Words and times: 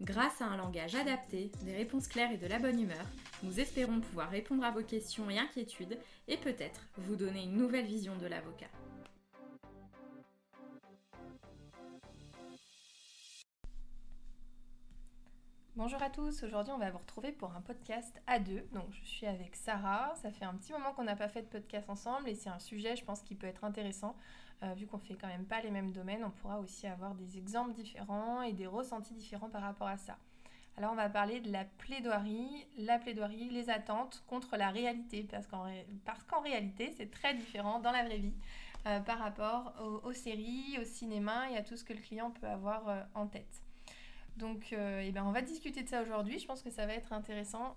Grâce 0.00 0.40
à 0.40 0.46
un 0.46 0.56
langage 0.56 0.94
adapté, 0.94 1.50
des 1.64 1.74
réponses 1.74 2.06
claires 2.06 2.30
et 2.30 2.36
de 2.36 2.46
la 2.46 2.60
bonne 2.60 2.80
humeur, 2.80 3.04
nous 3.42 3.58
espérons 3.58 3.98
pouvoir 3.98 4.30
répondre 4.30 4.62
à 4.62 4.70
vos 4.70 4.82
questions 4.82 5.28
et 5.28 5.38
inquiétudes 5.38 5.98
et 6.28 6.36
peut-être 6.36 6.86
vous 6.98 7.16
donner 7.16 7.42
une 7.42 7.56
nouvelle 7.56 7.86
vision 7.86 8.16
de 8.16 8.26
l'avocat. 8.26 8.68
Bonjour 15.78 16.02
à 16.02 16.10
tous, 16.10 16.42
aujourd'hui 16.42 16.72
on 16.72 16.78
va 16.78 16.90
vous 16.90 16.98
retrouver 16.98 17.30
pour 17.30 17.52
un 17.52 17.60
podcast 17.60 18.20
à 18.26 18.40
deux. 18.40 18.66
Donc 18.72 18.86
je 18.90 19.04
suis 19.04 19.26
avec 19.28 19.54
Sarah, 19.54 20.12
ça 20.16 20.32
fait 20.32 20.44
un 20.44 20.54
petit 20.54 20.72
moment 20.72 20.92
qu'on 20.92 21.04
n'a 21.04 21.14
pas 21.14 21.28
fait 21.28 21.42
de 21.42 21.46
podcast 21.46 21.88
ensemble 21.88 22.28
et 22.28 22.34
c'est 22.34 22.48
un 22.48 22.58
sujet 22.58 22.96
je 22.96 23.04
pense 23.04 23.22
qui 23.22 23.36
peut 23.36 23.46
être 23.46 23.62
intéressant 23.62 24.16
euh, 24.64 24.74
vu 24.74 24.88
qu'on 24.88 24.98
fait 24.98 25.14
quand 25.14 25.28
même 25.28 25.44
pas 25.44 25.60
les 25.60 25.70
mêmes 25.70 25.92
domaines, 25.92 26.24
on 26.24 26.30
pourra 26.30 26.58
aussi 26.58 26.88
avoir 26.88 27.14
des 27.14 27.38
exemples 27.38 27.74
différents 27.74 28.42
et 28.42 28.52
des 28.52 28.66
ressentis 28.66 29.14
différents 29.14 29.50
par 29.50 29.62
rapport 29.62 29.86
à 29.86 29.98
ça. 29.98 30.18
Alors 30.76 30.90
on 30.90 30.96
va 30.96 31.08
parler 31.08 31.40
de 31.40 31.52
la 31.52 31.64
plaidoirie, 31.64 32.66
la 32.76 32.98
plaidoirie, 32.98 33.48
les 33.48 33.70
attentes 33.70 34.24
contre 34.26 34.56
la 34.56 34.70
réalité, 34.70 35.28
parce 35.30 35.46
qu'en 35.46 36.40
réalité 36.40 36.92
c'est 36.96 37.12
très 37.12 37.34
différent 37.34 37.78
dans 37.78 37.92
la 37.92 38.02
vraie 38.02 38.18
vie 38.18 38.34
euh, 38.86 38.98
par 38.98 39.20
rapport 39.20 39.74
aux, 40.02 40.12
séries, 40.12 40.76
au 40.80 40.84
cinéma 40.84 41.52
et 41.52 41.56
à 41.56 41.62
tout 41.62 41.76
ce 41.76 41.84
que 41.84 41.92
le 41.92 42.00
client 42.00 42.32
peut 42.32 42.48
avoir 42.48 42.88
euh, 42.88 43.00
en 43.14 43.28
tête. 43.28 43.62
Donc 44.38 44.72
eh 44.72 45.10
ben, 45.12 45.24
on 45.24 45.32
va 45.32 45.42
discuter 45.42 45.82
de 45.82 45.88
ça 45.88 46.02
aujourd'hui, 46.02 46.38
je 46.38 46.46
pense 46.46 46.62
que 46.62 46.70
ça 46.70 46.86
va 46.86 46.94
être 46.94 47.12
intéressant 47.12 47.76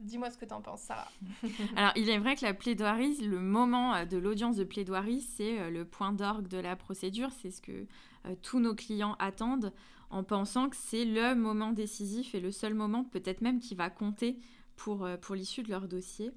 Dis-moi 0.00 0.30
ce 0.30 0.38
que 0.38 0.46
tu 0.46 0.54
en 0.54 0.62
penses, 0.62 0.80
Sarah. 0.80 1.08
Alors, 1.76 1.92
il 1.94 2.08
est 2.08 2.18
vrai 2.18 2.34
que 2.34 2.44
la 2.44 2.54
plaidoirie, 2.54 3.18
le 3.18 3.38
moment 3.38 3.94
euh, 3.94 4.04
de 4.06 4.16
l'audience 4.16 4.56
de 4.56 4.64
plaidoirie, 4.64 5.20
c'est 5.20 5.60
euh, 5.60 5.70
le 5.70 5.84
point 5.84 6.12
d'orgue 6.12 6.48
de 6.48 6.56
la 6.56 6.74
procédure. 6.74 7.28
C'est 7.32 7.50
ce 7.50 7.60
que 7.60 7.86
euh, 8.26 8.34
tous 8.40 8.60
nos 8.60 8.74
clients 8.74 9.14
attendent 9.18 9.74
en 10.08 10.24
pensant 10.24 10.70
que 10.70 10.76
c'est 10.76 11.04
le 11.04 11.34
moment 11.34 11.72
décisif 11.72 12.34
et 12.34 12.40
le 12.40 12.50
seul 12.50 12.72
moment, 12.72 13.04
peut-être 13.04 13.42
même, 13.42 13.60
qui 13.60 13.74
va 13.74 13.90
compter 13.90 14.38
pour, 14.74 15.06
pour 15.20 15.34
l'issue 15.34 15.62
de 15.62 15.68
leur 15.68 15.86
dossier. 15.86 16.32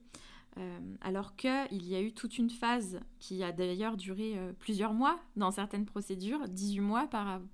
alors 1.02 1.36
qu'il 1.36 1.88
y 1.88 1.96
a 1.96 2.02
eu 2.02 2.14
toute 2.14 2.38
une 2.38 2.52
phase 2.52 3.00
qui 3.18 3.42
a 3.42 3.52
d'ailleurs 3.52 3.98
duré 3.98 4.38
plusieurs 4.60 4.94
mois 4.94 5.18
dans 5.38 5.50
certaines 5.50 5.86
procédures, 5.86 6.48
18 6.50 6.82
mois 6.82 7.10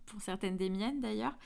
pour 0.07 0.19
certaines 0.19 0.57
des 0.57 0.69
miennes 0.69 0.99
d'ailleurs, 0.99 1.37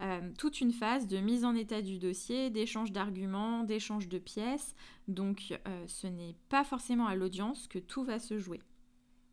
euh, 0.00 0.32
toute 0.38 0.60
une 0.60 0.72
phase 0.72 1.06
de 1.06 1.18
mise 1.18 1.44
en 1.44 1.54
état 1.54 1.82
du 1.82 1.98
dossier, 1.98 2.50
d'échange 2.50 2.92
d'arguments, 2.92 3.64
d'échange 3.64 4.08
de 4.08 4.18
pièces. 4.18 4.74
Donc 5.08 5.58
euh, 5.66 5.84
ce 5.86 6.06
n'est 6.06 6.36
pas 6.48 6.64
forcément 6.64 7.06
à 7.06 7.14
l'audience 7.14 7.66
que 7.66 7.78
tout 7.78 8.04
va 8.04 8.18
se 8.18 8.38
jouer. 8.38 8.60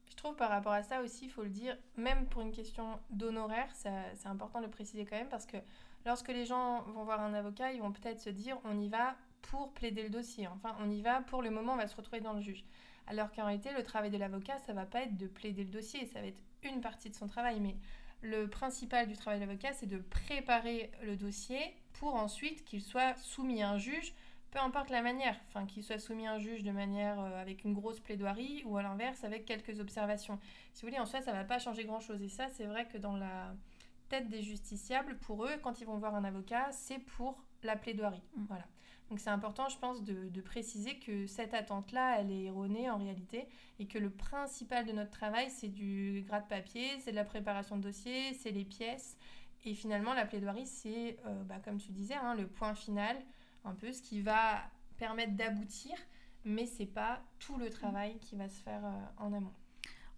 Je 0.10 0.16
trouve 0.16 0.36
par 0.36 0.50
rapport 0.50 0.72
à 0.72 0.82
ça 0.82 1.02
aussi, 1.02 1.26
il 1.26 1.32
faut 1.32 1.44
le 1.44 1.50
dire, 1.50 1.78
même 1.98 2.26
pour 2.28 2.42
une 2.42 2.52
question 2.52 3.00
d'honoraire, 3.10 3.70
c'est 3.74 4.28
important 4.28 4.60
de 4.60 4.66
le 4.66 4.72
préciser 4.72 5.06
quand 5.06 5.18
même 5.18 5.30
parce 5.30 5.46
que 5.46 5.58
lorsque 6.06 6.30
les 6.30 6.46
gens 6.46 6.84
vont 6.84 7.04
voir 7.04 7.20
un 7.22 7.34
avocat, 7.34 7.74
ils 7.74 7.82
vont 7.82 7.92
peut-être 7.92 8.20
se 8.20 8.30
dire 8.30 8.58
on 8.64 8.80
y 8.80 8.88
va 8.88 9.16
pour 9.44 9.72
plaider 9.74 10.04
le 10.04 10.10
dossier. 10.10 10.48
Enfin, 10.48 10.76
on 10.80 10.90
y 10.90 11.02
va 11.02 11.22
pour 11.22 11.42
le 11.42 11.52
moment, 11.52 11.74
on 11.74 11.78
va 11.78 11.88
se 11.88 11.96
retrouver 11.96 12.22
dans 12.22 12.34
le 12.34 12.42
juge. 12.42 12.64
Alors 13.08 13.32
qu'en 13.32 13.46
réalité, 13.46 13.70
le 13.76 13.84
travail 13.84 14.10
de 14.10 14.18
l'avocat, 14.18 14.58
ça 14.66 14.74
va 14.74 14.86
pas 14.86 15.04
être 15.04 15.18
de 15.18 15.28
plaider 15.28 15.64
le 15.64 15.70
dossier, 15.70 16.06
ça 16.08 16.22
va 16.22 16.28
être 16.28 16.42
une 16.64 16.82
partie 16.82 17.10
de 17.10 17.16
son 17.16 17.28
travail. 17.28 17.60
Mais 17.60 17.76
le 18.22 18.48
principal 18.48 19.08
du 19.08 19.16
travail 19.16 19.40
d'avocat, 19.40 19.74
c'est 19.74 19.86
de 19.86 19.98
préparer 19.98 20.92
le 21.04 21.16
dossier 21.16 21.60
pour 21.94 22.16
ensuite 22.16 22.66
qu'il 22.66 22.82
soit 22.82 23.16
soumis 23.18 23.62
à 23.62 23.70
un 23.70 23.78
juge, 23.78 24.14
peu 24.52 24.60
importe 24.60 24.90
la 24.90 25.02
manière, 25.02 25.36
enfin 25.48 25.66
qu'il 25.66 25.84
soit 25.84 26.00
soumis 26.00 26.28
à 26.28 26.34
un 26.34 26.40
juge 26.40 26.64
de 26.64 26.72
manière 26.72 27.20
euh, 27.20 27.42
avec 27.42 27.64
une 27.64 27.74
grosse 27.74 28.00
plaidoirie 28.00 28.64
ou 28.66 28.78
à 28.78 28.84
l'inverse 28.84 29.24
avec 29.24 29.46
quelques 29.46 29.80
observations. 29.80 30.40
Si 30.74 30.82
vous 30.82 30.88
voulez, 30.88 31.00
en 31.00 31.06
soi, 31.06 31.22
ça 31.22 31.32
ne 31.32 31.38
va 31.38 31.44
pas 31.44 31.60
changer 31.60 31.84
grand-chose. 31.84 32.22
Et 32.22 32.30
ça, 32.30 32.48
c'est 32.50 32.66
vrai 32.66 32.88
que 32.88 32.98
dans 32.98 33.18
la 33.18 33.54
tête 34.10 34.30
des 34.30 34.42
justiciables, 34.42 35.18
pour 35.20 35.46
eux, 35.46 35.58
quand 35.62 35.82
ils 35.82 35.86
vont 35.86 35.98
voir 35.98 36.16
un 36.16 36.24
avocat, 36.24 36.72
c'est 36.72 37.00
pour 37.00 37.44
la 37.64 37.76
plaidoirie. 37.76 38.24
Mm. 38.36 38.46
Voilà. 38.48 38.66
Donc 39.10 39.20
c'est 39.20 39.30
important, 39.30 39.70
je 39.70 39.78
pense, 39.78 40.04
de, 40.04 40.42
préciser 40.42 40.98
que 40.98 41.28
cette 41.28 41.54
attente-là, 41.54 42.20
elle 42.20 42.32
est 42.32 42.46
erronée 42.46 42.90
en 42.90 42.98
réalité, 42.98 43.48
et 43.80 43.88
que 43.88 44.00
le 44.00 44.10
principal 44.10 44.86
de 44.86 44.92
notre 44.92 45.12
travail, 45.12 45.50
c'est 45.50 45.68
du 45.68 46.24
gras 46.28 46.42
de 46.42 46.48
papier, 46.48 46.88
c'est 47.00 47.12
de 47.12 47.16
la 47.16 47.24
préparation 47.24 47.78
de 47.78 47.84
dossier, 47.84 48.34
c'est 48.34 48.52
les 48.52 48.66
pièces, 48.66 49.18
et 49.64 49.76
finalement 49.76 50.14
la 50.14 50.26
plaidoirie, 50.26 50.66
c'est, 50.66 51.20
euh, 51.26 51.44
bah, 51.44 51.60
comme 51.64 51.78
tu 51.78 51.92
disais, 51.92 52.16
hein, 52.16 52.36
le 52.36 52.48
point 52.48 52.74
final, 52.74 53.16
un 53.64 53.76
peu 53.76 53.92
ce 53.92 54.02
qui 54.02 54.22
va 54.22 54.64
permettre 54.98 55.34
d'aboutir, 55.34 55.94
mais 56.44 56.66
c'est 56.66 56.86
pas 56.86 57.22
tout 57.40 57.58
le 57.58 57.70
travail 57.70 58.18
qui 58.20 58.36
va 58.36 58.48
se 58.48 58.62
faire 58.62 58.84
euh, 58.86 59.06
en 59.18 59.34
amont. 59.34 59.54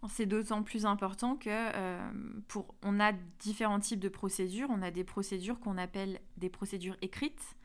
C'est 0.06 0.26
d'autant 0.26 0.62
plus 0.62 0.86
important 0.86 1.34
que 1.34 1.48
euh, 1.50 2.10
pour, 2.46 2.74
on 2.82 3.00
a 3.00 3.12
différents 3.40 3.80
types 3.80 3.98
de 3.98 4.08
procédures. 4.08 4.68
On 4.70 4.80
a 4.80 4.92
des 4.92 5.02
procédures 5.02 5.58
qu'on 5.58 5.76
appelle 5.76 6.20
des 6.36 6.48
procédures 6.48 6.96
écrites, 7.02 7.56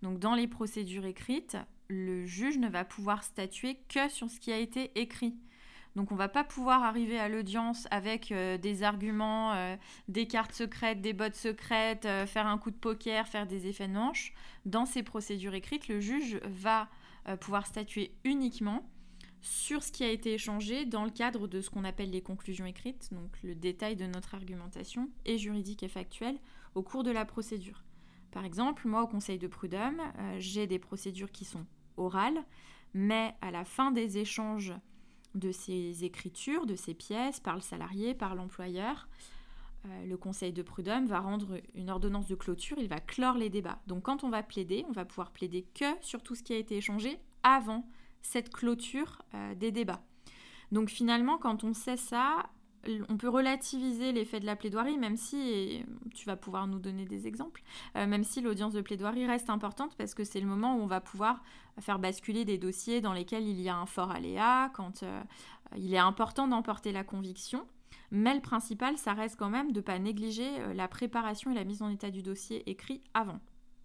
donc 0.00 0.18
dans 0.18 0.34
les 0.34 0.48
procédures 0.48 1.04
écrites, 1.04 1.56
le 1.88 2.24
juge 2.24 2.58
ne 2.58 2.68
va 2.68 2.84
pouvoir 2.84 3.22
statuer 3.22 3.78
que 3.88 4.08
sur 4.08 4.30
ce 4.30 4.40
qui 4.40 4.52
a 4.52 4.58
été 4.58 4.90
écrit. 4.98 5.36
Donc 5.94 6.10
on 6.10 6.14
va 6.14 6.28
pas 6.28 6.42
pouvoir 6.42 6.82
arriver 6.82 7.18
à 7.18 7.28
l'audience 7.28 7.86
avec 7.90 8.32
euh, 8.32 8.56
des 8.56 8.82
arguments, 8.82 9.52
euh, 9.52 9.76
des 10.08 10.26
cartes 10.26 10.54
secrètes, 10.54 11.02
des 11.02 11.12
bottes 11.12 11.34
secrètes, 11.34 12.08
faire 12.26 12.46
un 12.46 12.56
coup 12.56 12.70
de 12.70 12.76
poker, 12.76 13.28
faire 13.28 13.46
des 13.46 13.66
effets 13.66 13.88
de 13.88 13.92
manche. 13.92 14.32
Dans 14.64 14.86
ces 14.86 15.02
procédures 15.02 15.52
écrites, 15.52 15.88
le 15.88 16.00
juge 16.00 16.40
va 16.44 16.88
pouvoir 17.38 17.66
statuer 17.66 18.12
uniquement 18.24 18.82
sur 19.42 19.82
ce 19.82 19.90
qui 19.90 20.04
a 20.04 20.10
été 20.10 20.34
échangé 20.34 20.86
dans 20.86 21.04
le 21.04 21.10
cadre 21.10 21.48
de 21.48 21.60
ce 21.60 21.68
qu'on 21.68 21.84
appelle 21.84 22.10
les 22.10 22.22
conclusions 22.22 22.64
écrites, 22.64 23.12
donc 23.12 23.30
le 23.42 23.54
détail 23.54 23.96
de 23.96 24.06
notre 24.06 24.34
argumentation 24.34 25.10
et 25.24 25.36
juridique 25.36 25.82
et 25.82 25.88
factuelle 25.88 26.38
au 26.74 26.82
cours 26.82 27.02
de 27.02 27.10
la 27.10 27.24
procédure. 27.24 27.82
Par 28.30 28.44
exemple, 28.44 28.86
moi 28.86 29.02
au 29.02 29.06
conseil 29.08 29.38
de 29.38 29.48
prud'homme, 29.48 30.00
euh, 30.00 30.36
j'ai 30.38 30.66
des 30.66 30.78
procédures 30.78 31.30
qui 31.30 31.44
sont 31.44 31.66
orales, 31.96 32.42
mais 32.94 33.34
à 33.40 33.50
la 33.50 33.64
fin 33.64 33.90
des 33.90 34.18
échanges 34.18 34.72
de 35.34 35.50
ces 35.50 36.04
écritures, 36.04 36.64
de 36.64 36.76
ces 36.76 36.94
pièces, 36.94 37.40
par 37.40 37.56
le 37.56 37.60
salarié, 37.60 38.14
par 38.14 38.34
l'employeur, 38.34 39.08
euh, 39.86 40.06
le 40.06 40.16
conseil 40.16 40.52
de 40.52 40.62
prud'homme 40.62 41.06
va 41.06 41.18
rendre 41.18 41.60
une 41.74 41.90
ordonnance 41.90 42.28
de 42.28 42.36
clôture, 42.36 42.78
il 42.78 42.88
va 42.88 43.00
clore 43.00 43.36
les 43.36 43.50
débats. 43.50 43.80
Donc 43.88 44.04
quand 44.04 44.22
on 44.22 44.30
va 44.30 44.44
plaider, 44.44 44.84
on 44.88 44.92
va 44.92 45.04
pouvoir 45.04 45.32
plaider 45.32 45.66
que 45.74 45.84
sur 46.00 46.22
tout 46.22 46.36
ce 46.36 46.42
qui 46.42 46.52
a 46.52 46.58
été 46.58 46.76
échangé 46.76 47.18
avant 47.42 47.84
cette 48.22 48.50
clôture 48.50 49.22
euh, 49.34 49.54
des 49.54 49.70
débats. 49.70 50.02
Donc 50.70 50.88
finalement, 50.88 51.36
quand 51.36 51.64
on 51.64 51.74
sait 51.74 51.96
ça, 51.96 52.46
on 53.08 53.16
peut 53.16 53.28
relativiser 53.28 54.10
l'effet 54.10 54.40
de 54.40 54.46
la 54.46 54.56
plaidoirie, 54.56 54.98
même 54.98 55.16
si, 55.16 55.84
tu 56.14 56.26
vas 56.26 56.36
pouvoir 56.36 56.66
nous 56.66 56.80
donner 56.80 57.04
des 57.04 57.26
exemples, 57.26 57.62
euh, 57.96 58.06
même 58.06 58.24
si 58.24 58.40
l'audience 58.40 58.72
de 58.72 58.80
plaidoirie 58.80 59.26
reste 59.26 59.50
importante 59.50 59.94
parce 59.96 60.14
que 60.14 60.24
c'est 60.24 60.40
le 60.40 60.46
moment 60.46 60.76
où 60.76 60.80
on 60.80 60.86
va 60.86 61.00
pouvoir 61.00 61.44
faire 61.78 61.98
basculer 61.98 62.44
des 62.44 62.58
dossiers 62.58 63.00
dans 63.00 63.12
lesquels 63.12 63.46
il 63.46 63.60
y 63.60 63.68
a 63.68 63.76
un 63.76 63.86
fort 63.86 64.10
aléa, 64.10 64.70
quand 64.74 65.02
euh, 65.02 65.22
il 65.76 65.94
est 65.94 65.98
important 65.98 66.48
d'emporter 66.48 66.90
la 66.90 67.04
conviction. 67.04 67.66
Mais 68.10 68.34
le 68.34 68.40
principal, 68.40 68.98
ça 68.98 69.14
reste 69.14 69.38
quand 69.38 69.48
même 69.48 69.72
de 69.72 69.78
ne 69.78 69.82
pas 69.82 69.98
négliger 69.98 70.74
la 70.74 70.86
préparation 70.86 71.50
et 71.50 71.54
la 71.54 71.64
mise 71.64 71.80
en 71.80 71.88
état 71.88 72.10
du 72.10 72.22
dossier 72.22 72.68
écrit 72.68 73.02
avant. 73.14 73.40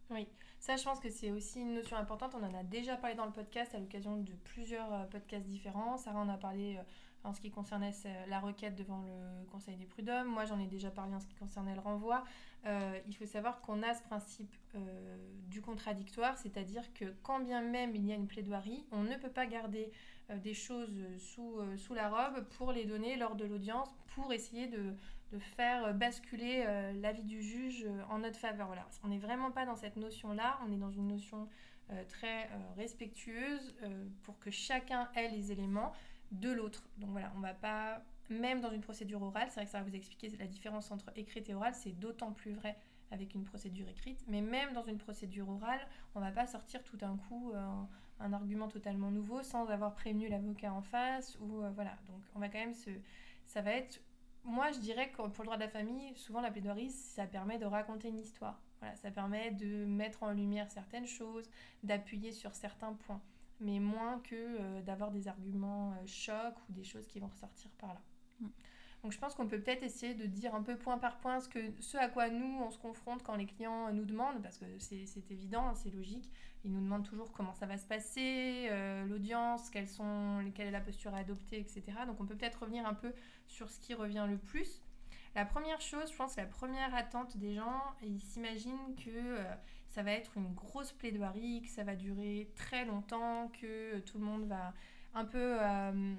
Oui, 0.10 0.28
ça 0.60 0.76
je 0.76 0.84
pense 0.84 1.00
que 1.00 1.10
c'est 1.10 1.32
aussi 1.32 1.62
une 1.62 1.74
notion 1.74 1.98
importante. 1.98 2.36
On 2.36 2.44
en 2.44 2.54
a 2.54 2.64
déjà 2.64 2.98
parlé 2.98 3.16
dans 3.16 3.26
le 3.26 3.32
podcast 3.32 3.74
à 3.76 3.80
l'occasion 3.80 4.18
de 4.18 4.34
plusieurs 4.44 5.08
podcasts 5.10 5.48
différents. 5.48 5.98
Sarah 5.98 6.20
en 6.20 6.30
a 6.30 6.38
parlé 6.38 6.80
en 7.24 7.34
ce 7.34 7.42
qui 7.42 7.52
concernait 7.52 7.94
la 8.30 8.40
requête 8.40 8.76
devant 8.76 9.02
le 9.02 9.46
Conseil 9.52 9.76
des 9.76 9.86
prud'hommes. 9.86 10.28
Moi, 10.28 10.46
j'en 10.46 10.60
ai 10.60 10.68
déjà 10.68 10.90
parlé 10.90 11.14
en 11.14 11.20
ce 11.20 11.28
qui 11.28 11.36
concernait 11.36 11.76
le 11.76 11.82
renvoi. 11.82 12.24
Euh, 12.66 13.00
il 13.08 13.16
faut 13.16 13.26
savoir 13.26 13.62
qu'on 13.62 13.84
a 13.84 13.94
ce 13.94 14.02
principe 14.04 14.54
euh, 14.76 15.18
du 15.48 15.62
contradictoire, 15.62 16.38
c'est-à-dire 16.38 16.84
que 16.94 17.06
quand 17.24 17.40
bien 17.40 17.62
même 17.62 17.96
il 17.96 18.06
y 18.06 18.12
a 18.12 18.16
une 18.16 18.28
plaidoirie, 18.28 18.86
on 18.92 19.04
ne 19.04 19.16
peut 19.16 19.30
pas 19.30 19.46
garder 19.46 19.92
euh, 20.30 20.38
des 20.38 20.54
choses 20.54 20.98
sous 21.18 21.94
la 21.94 22.10
robe 22.10 22.44
pour 22.58 22.72
les 22.72 22.86
donner 22.86 23.16
lors 23.16 23.36
de 23.36 23.46
l'audience, 23.46 23.90
pour 24.16 24.34
essayer 24.34 24.68
de, 24.68 24.96
de 25.32 25.40
faire 25.40 25.94
basculer 25.94 26.64
l'avis 27.02 27.24
du 27.24 27.42
juge 27.42 27.86
en 28.10 28.20
notre 28.20 28.38
faveur. 28.38 28.68
Voilà. 28.68 28.88
On 29.04 29.10
n'est 29.10 29.18
vraiment 29.18 29.52
pas 29.52 29.66
dans 29.66 29.76
cette 29.76 29.98
notion-là, 29.98 30.60
on 30.66 30.72
est 30.72 30.78
dans 30.78 30.92
une 30.92 31.08
notion 31.08 31.48
très 32.08 32.50
respectueuse 32.78 33.76
pour 34.24 34.40
que 34.40 34.52
chacun 34.52 35.10
ait 35.16 35.30
les 35.30 35.52
éléments 35.52 35.94
de 36.32 36.52
l'autre. 36.52 36.84
Donc 36.98 37.12
voilà, 37.12 37.32
on 37.36 37.40
va 37.40 37.54
pas, 37.54 38.02
même 38.30 38.62
dans 38.62 38.72
une 38.72 38.82
procédure 38.82 39.22
orale, 39.22 39.48
c'est 39.50 39.56
vrai 39.56 39.66
que 39.66 39.72
ça 39.72 39.80
va 39.80 39.84
vous 39.84 39.96
expliquer 39.96 40.30
la 40.38 40.48
différence 40.48 40.92
entre 40.92 41.12
écrite 41.16 41.50
et 41.50 41.54
orale, 41.54 41.74
c'est 41.74 41.98
d'autant 41.98 42.32
plus 42.32 42.52
vrai 42.52 42.78
avec 43.12 43.34
une 43.36 43.46
procédure 43.46 43.88
écrite, 43.88 44.24
mais 44.28 44.42
même 44.42 44.74
dans 44.74 44.84
une 44.84 44.98
procédure 44.98 45.48
orale, 45.50 45.80
on 46.16 46.20
va 46.20 46.32
pas 46.32 46.46
sortir 46.46 46.84
tout 46.84 46.98
d'un 46.98 47.16
coup 47.16 47.52
euh, 47.54 47.66
un 48.20 48.34
argument 48.34 48.68
totalement 48.68 49.12
nouveau 49.12 49.44
sans 49.44 49.68
avoir 49.68 49.94
prévenu 49.94 50.28
l'avocat 50.28 50.74
en 50.74 50.82
face 50.82 51.38
ou 51.40 51.62
voilà. 51.74 51.96
Donc 52.08 52.22
on 52.36 52.40
va 52.40 52.50
quand 52.50 52.60
même 52.60 52.74
se 52.74 52.90
ça 53.46 53.62
va 53.62 53.72
être 53.72 54.02
moi, 54.48 54.72
je 54.72 54.80
dirais 54.80 55.10
que 55.10 55.18
pour 55.18 55.44
le 55.44 55.44
droit 55.44 55.58
de 55.58 55.62
la 55.62 55.70
famille, 55.70 56.16
souvent 56.16 56.42
la 56.42 56.50
plaidoirie, 56.50 56.90
ça 56.90 57.28
permet 57.28 57.58
de 57.58 57.66
raconter 57.66 58.08
une 58.08 58.20
histoire. 58.20 58.62
Voilà, 58.80 58.96
ça 58.96 59.12
permet 59.12 59.52
de 59.52 59.86
mettre 59.86 60.24
en 60.24 60.32
lumière 60.32 60.70
certaines 60.70 61.06
choses, 61.06 61.50
d'appuyer 61.84 62.32
sur 62.32 62.56
certains 62.56 62.94
points, 62.94 63.22
mais 63.60 63.80
moins 63.80 64.20
que 64.20 64.36
euh, 64.36 64.82
d'avoir 64.82 65.12
des 65.12 65.28
arguments 65.28 65.92
euh, 65.94 66.06
chocs 66.06 66.58
ou 66.70 66.74
des 66.74 66.84
choses 66.84 67.08
qui 67.08 67.20
vont 67.20 67.28
ressortir 67.28 67.70
par 67.72 67.94
là. 67.94 68.02
Mm. 68.40 68.48
Donc 69.04 69.12
je 69.12 69.20
pense 69.20 69.36
qu'on 69.36 69.48
peut 69.48 69.60
peut-être 69.60 69.84
essayer 69.84 70.14
de 70.16 70.26
dire 70.26 70.56
un 70.56 70.64
peu 70.64 70.76
point 70.76 70.98
par 70.98 71.18
point 71.18 71.40
ce, 71.40 71.48
que, 71.48 71.60
ce 71.80 71.98
à 71.98 72.08
quoi 72.10 72.30
nous, 72.30 72.62
on 72.62 72.72
se 72.72 72.80
confronte 72.80 73.24
quand 73.24 73.36
les 73.36 73.46
clients 73.46 73.92
nous 73.94 74.06
demandent, 74.06 74.42
parce 74.42 74.58
que 74.58 74.66
c'est 74.80 75.32
évident, 75.32 75.74
c'est 75.76 75.94
logique. 75.94 76.30
Ils 76.66 76.72
nous 76.74 76.82
demandent 76.82 77.08
toujours 77.08 77.32
comment 77.32 77.54
ça 77.54 77.66
va 77.66 77.78
se 77.78 77.88
passer, 77.88 78.68
euh, 78.72 79.06
l'audience, 79.06 79.70
quelle 79.70 79.88
est 80.68 80.72
la 80.72 80.82
posture 80.82 81.14
à 81.14 81.20
adopter, 81.20 81.60
etc. 81.60 81.84
Donc 82.08 82.20
on 82.20 82.26
peut 82.26 82.36
peut-être 82.36 82.62
revenir 82.62 82.86
un 82.86 82.96
peu 82.96 83.14
sur 83.48 83.70
ce 83.70 83.80
qui 83.80 83.94
revient 83.94 84.26
le 84.28 84.38
plus. 84.38 84.82
La 85.36 85.46
première 85.46 85.80
chose, 85.80 86.12
je 86.12 86.16
pense, 86.18 86.36
la 86.36 86.48
première 86.48 86.96
attente 86.96 87.38
des 87.38 87.54
gens, 87.54 87.84
ils 88.02 88.20
s'imaginent 88.20 88.96
que 88.96 89.12
euh, 89.12 89.44
ça 89.88 90.02
va 90.02 90.12
être 90.12 90.36
une 90.36 90.52
grosse 90.54 90.92
plaidoirie, 90.94 91.62
que 91.62 91.70
ça 91.70 91.84
va 91.84 91.96
durer 91.96 92.50
très 92.56 92.86
longtemps, 92.86 93.52
que 93.62 94.00
tout 94.00 94.18
le 94.18 94.26
monde 94.26 94.48
va 94.48 94.74
un 95.14 95.26
peu, 95.26 95.58
euh, 95.62 96.16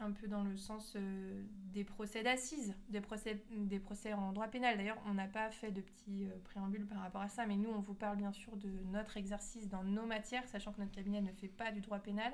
un 0.00 0.12
peu 0.12 0.26
dans 0.26 0.42
le 0.42 0.56
sens 0.56 0.94
euh, 0.96 1.42
des 1.72 1.84
procès 1.84 2.22
d'assises, 2.22 2.74
des 2.88 3.00
procès, 3.00 4.12
en 4.12 4.32
droit 4.32 4.48
pénal. 4.48 4.76
D'ailleurs, 4.76 4.98
on 5.06 5.14
n'a 5.14 5.28
pas 5.28 5.50
fait 5.50 5.70
de 5.70 5.80
petits 5.80 6.26
préambules 6.44 6.86
par 6.86 7.00
rapport 7.00 7.22
à 7.22 7.28
ça, 7.28 7.46
mais 7.46 7.56
nous, 7.56 7.70
on 7.70 7.80
vous 7.80 7.94
parle 7.94 8.16
bien 8.16 8.32
sûr 8.32 8.56
de 8.56 8.70
notre 8.90 9.16
exercice 9.16 9.68
dans 9.68 9.84
nos 9.84 10.06
matières, 10.06 10.46
sachant 10.48 10.72
que 10.72 10.80
notre 10.80 10.92
cabinet 10.92 11.20
ne 11.20 11.32
fait 11.32 11.48
pas 11.48 11.70
du 11.70 11.80
droit 11.80 11.98
pénal. 11.98 12.32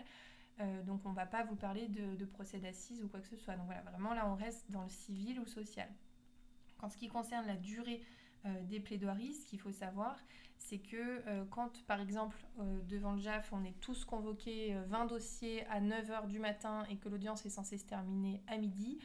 Euh, 0.60 0.82
donc 0.84 1.02
on 1.04 1.10
ne 1.10 1.14
va 1.14 1.26
pas 1.26 1.44
vous 1.44 1.56
parler 1.56 1.86
de, 1.88 2.24
procès 2.24 2.58
d'assises 2.58 3.02
ou 3.02 3.08
quoi 3.08 3.20
que 3.20 3.28
ce 3.28 3.36
soit. 3.36 3.56
Donc 3.56 3.66
voilà, 3.66 3.82
vraiment 3.82 4.14
là 4.14 4.28
on 4.28 4.34
reste 4.34 4.70
dans 4.70 4.82
le 4.82 4.88
civil 4.88 5.38
ou 5.40 5.46
social. 5.46 5.88
En 6.80 6.88
ce 6.88 6.96
qui 6.96 7.08
concerne 7.08 7.46
la 7.46 7.56
durée 7.56 8.02
euh, 8.46 8.62
des 8.64 8.80
plaidoiries, 8.80 9.34
ce 9.34 9.46
qu'il 9.46 9.60
faut 9.60 9.72
savoir, 9.72 10.18
c'est 10.58 10.78
que 10.78 10.96
euh, 10.96 11.44
quand 11.50 11.84
par 11.86 12.00
exemple 12.00 12.36
devant 12.88 13.12
le 13.12 13.20
JAF 13.20 13.52
on 13.52 13.64
est 13.64 13.78
tous 13.80 14.04
convoqués 14.04 14.76
20 14.88 15.06
dossiers 15.06 15.66
à 15.66 15.80
9h 15.80 16.26
du 16.26 16.38
matin 16.38 16.84
et 16.90 16.96
que 16.96 17.08
l'audience 17.08 17.44
est 17.46 17.50
censée 17.50 17.78
se 17.78 17.84
terminer 17.84 18.42
à 18.46 18.56
midi, 18.56 18.98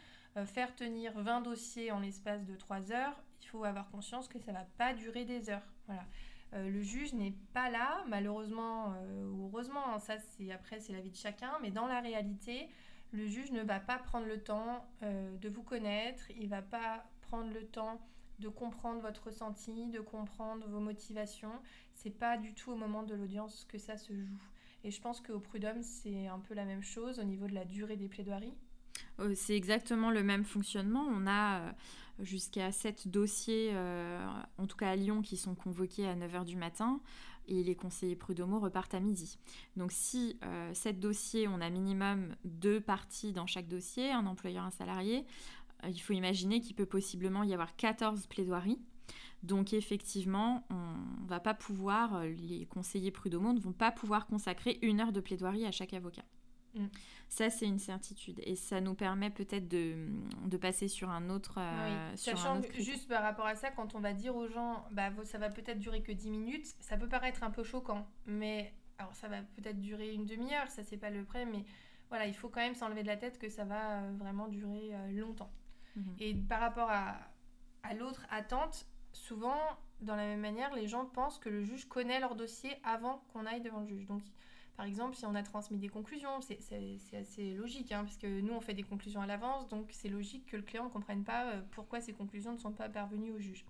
faire 0.46 0.74
tenir 0.76 1.20
20 1.20 1.42
dossiers 1.42 1.92
en 1.92 2.00
l'espace 2.00 2.46
de 2.46 2.56
3 2.56 2.92
heures, 2.92 3.22
il 3.42 3.48
faut 3.48 3.64
avoir 3.64 3.90
conscience 3.90 4.28
que 4.28 4.40
ça 4.40 4.52
ne 4.52 4.58
va 4.58 4.66
pas 4.78 4.94
durer 4.94 5.26
des 5.26 5.50
heures. 5.50 5.68
Voilà. 5.88 6.06
Euh, 6.54 6.70
le 6.70 6.82
juge 6.82 7.14
n'est 7.14 7.34
pas 7.54 7.70
là, 7.70 8.04
malheureusement 8.10 8.94
euh, 8.94 9.30
ou 9.30 9.46
heureusement, 9.46 9.94
hein, 9.94 10.00
ça 10.00 10.18
c'est 10.20 10.52
après 10.52 10.80
c'est 10.80 10.92
la 10.92 11.00
vie 11.00 11.12
de 11.12 11.16
chacun, 11.16 11.52
mais 11.62 11.72
dans 11.72 11.88
la 11.88 12.02
réalité, 12.02 12.70
le 13.14 13.26
juge 13.26 13.52
ne 13.52 13.64
va 13.64 13.80
pas 13.80 13.98
prendre 13.98 14.26
le 14.26 14.42
temps 14.42 14.86
euh, 15.04 15.38
de 15.38 15.50
vous 15.50 15.64
connaître, 15.64 16.30
il 16.32 16.50
va 16.50 16.62
pas 16.62 17.06
prendre 17.22 17.54
le 17.54 17.66
temps 17.66 18.02
de 18.42 18.50
comprendre 18.50 19.02
votre 19.02 19.26
ressenti, 19.26 19.88
de 19.88 20.00
comprendre 20.00 20.68
vos 20.68 20.80
motivations. 20.80 21.54
C'est 21.94 22.10
pas 22.18 22.38
du 22.38 22.54
tout 22.54 22.72
au 22.72 22.76
moment 22.76 23.04
de 23.04 23.16
l'audience 23.16 23.66
que 23.70 23.78
ça 23.78 23.98
se 23.98 24.14
joue. 24.14 24.42
Et 24.84 24.92
je 24.92 25.00
pense 25.00 25.22
qu'au 25.22 25.40
prud'homme, 25.40 25.84
c'est 25.84 26.28
un 26.28 26.40
peu 26.40 26.54
la 26.54 26.66
même 26.66 26.82
chose 26.82 27.20
au 27.20 27.24
niveau 27.24 27.48
de 27.48 27.54
la 27.54 27.66
durée 27.66 27.96
des 27.96 28.08
plaidoiries. 28.08 28.54
C'est 29.36 29.56
exactement 29.56 30.10
le 30.10 30.24
même 30.24 30.44
fonctionnement. 30.44 31.06
On 31.08 31.28
a 31.28 31.74
jusqu'à 32.20 32.72
7 32.72 33.08
dossiers, 33.08 33.72
euh, 33.74 34.26
en 34.58 34.68
tout 34.68 34.78
cas 34.78 34.90
à 34.90 34.96
Lyon, 34.96 35.22
qui 35.22 35.38
sont 35.38 35.56
convoqués 35.56 36.08
à 36.08 36.16
9h 36.16 36.46
du 36.46 36.56
matin 36.56 37.00
et 37.48 37.64
les 37.64 37.76
conseillers 37.76 38.16
prud'homo 38.16 38.60
repartent 38.60 38.94
à 38.94 39.00
midi. 39.00 39.38
Donc 39.76 39.92
si 39.92 40.38
euh, 40.44 40.74
7 40.74 41.00
dossiers, 41.00 41.48
on 41.48 41.60
a 41.60 41.70
minimum 41.70 42.36
deux 42.46 42.80
parties 42.80 43.34
dans 43.34 43.48
chaque 43.48 43.68
dossier, 43.68 44.12
un 44.12 44.26
employeur, 44.28 44.64
un 44.64 44.72
salarié, 44.72 45.20
euh, 45.20 45.24
il 45.88 46.00
faut 46.00 46.14
imaginer 46.14 46.62
qu'il 46.62 46.76
peut 46.76 46.86
possiblement 46.86 47.44
y 47.44 47.54
avoir 47.54 47.76
14 47.76 48.28
plaidoiries. 48.28 48.80
Donc 49.44 49.74
effectivement, 49.74 50.66
on 50.70 51.26
va 51.26 51.40
pas 51.40 51.54
pouvoir, 51.54 52.24
les 52.26 52.66
conseillers 52.68 53.12
prud'homo 53.12 53.54
ne 53.54 53.60
vont 53.60 53.74
pas 53.74 53.92
pouvoir 53.92 54.28
consacrer 54.28 54.78
une 54.82 55.02
heure 55.02 55.12
de 55.12 55.20
plaidoirie 55.20 55.66
à 55.66 55.72
chaque 55.72 55.94
avocat. 55.94 56.24
Mm. 56.76 56.88
Ça, 57.30 57.50
c'est 57.50 57.66
une 57.66 57.80
certitude. 57.80 58.42
Et 58.44 58.56
ça 58.56 58.82
nous 58.82 58.94
permet 58.94 59.30
peut-être 59.30 59.68
de, 59.68 60.10
de, 60.46 60.58
passer 60.58 60.88
sur 60.88 61.10
un 61.10 61.30
autre. 61.30 61.56
Euh, 61.58 62.16
Sachant 62.16 62.62
juste 62.74 63.08
par 63.08 63.24
rapport 63.24 63.46
à 63.46 63.56
ça, 63.56 63.72
quand 63.72 63.96
on 63.96 64.00
va 64.00 64.14
dire 64.14 64.36
aux 64.36 64.48
gens, 64.48 64.86
bah, 64.92 65.12
ça 65.24 65.38
va 65.38 65.50
peut-être 65.50 65.80
durer 65.80 66.02
que 66.02 66.12
10 66.12 66.30
minutes, 66.30 66.68
ça 66.80 66.98
peut 66.98 67.08
paraître 67.08 67.44
un 67.44 67.52
peu 67.52 67.64
choquant. 67.64 68.08
Mais 68.26 68.74
alors, 68.98 69.16
ça 69.16 69.28
va 69.28 69.42
peut-être 69.42 69.80
durer 69.80 70.14
une 70.14 70.26
demi-heure, 70.26 70.70
ça, 70.70 70.84
c'est 70.84 70.98
pas 70.98 71.10
le 71.10 71.24
prêt. 71.24 71.46
Mais 71.46 71.64
voilà, 72.10 72.28
il 72.28 72.36
faut 72.36 72.50
quand 72.50 72.62
même 72.62 72.76
s'enlever 72.76 73.02
de 73.02 73.08
la 73.08 73.18
tête 73.18 73.40
que 73.40 73.50
ça 73.50 73.64
va 73.64 74.02
euh, 74.02 74.12
vraiment 74.18 74.48
durer 74.48 74.90
euh, 74.94 75.12
longtemps. 75.12 75.52
Mhm. 75.96 76.16
Et 76.20 76.36
par 76.36 76.60
rapport 76.60 76.90
à, 76.90 77.18
l'autre 77.98 78.26
attente, 78.30 78.86
souvent, 79.12 79.58
dans 80.02 80.16
la 80.16 80.26
même 80.26 80.40
manière, 80.40 80.74
les 80.76 80.88
gens 80.88 81.06
pensent 81.06 81.40
que 81.40 81.50
le 81.50 81.64
juge 81.64 81.86
connaît 81.86 82.20
leur 82.20 82.36
dossier 82.36 82.72
avant 82.84 83.24
qu'on 83.34 83.46
aille 83.46 83.62
devant 83.62 83.82
le 83.82 83.88
juge. 83.88 84.06
Donc, 84.08 84.22
par 84.78 84.86
exemple, 84.86 85.16
si 85.16 85.26
on 85.26 85.36
a 85.36 85.44
transmis 85.44 85.78
des 85.78 85.90
conclusions, 85.90 86.42
c'est 86.42 86.60
assez 87.14 87.54
logique, 87.56 87.92
hein, 87.92 88.04
puisque 88.06 88.26
nous, 88.26 88.54
on 88.54 88.62
fait 88.62 88.74
des 88.74 88.84
conclusions 88.84 89.22
à 89.22 89.28
l'avance, 89.28 89.68
donc 89.68 89.90
c'est 89.92 90.10
logique 90.10 90.46
que 90.46 90.58
le 90.58 90.64
client 90.64 90.86
ne 90.86 90.90
comprenne 90.90 91.24
pas 91.24 91.52
euh, 91.52 91.62
pourquoi 91.72 92.00
ces 92.02 92.14
conclusions 92.14 92.54
ne 92.54 92.58
sont 92.58 92.72
pas 92.72 92.88
parvenues 92.88 93.32
au 93.32 93.40
juge. 93.40 93.66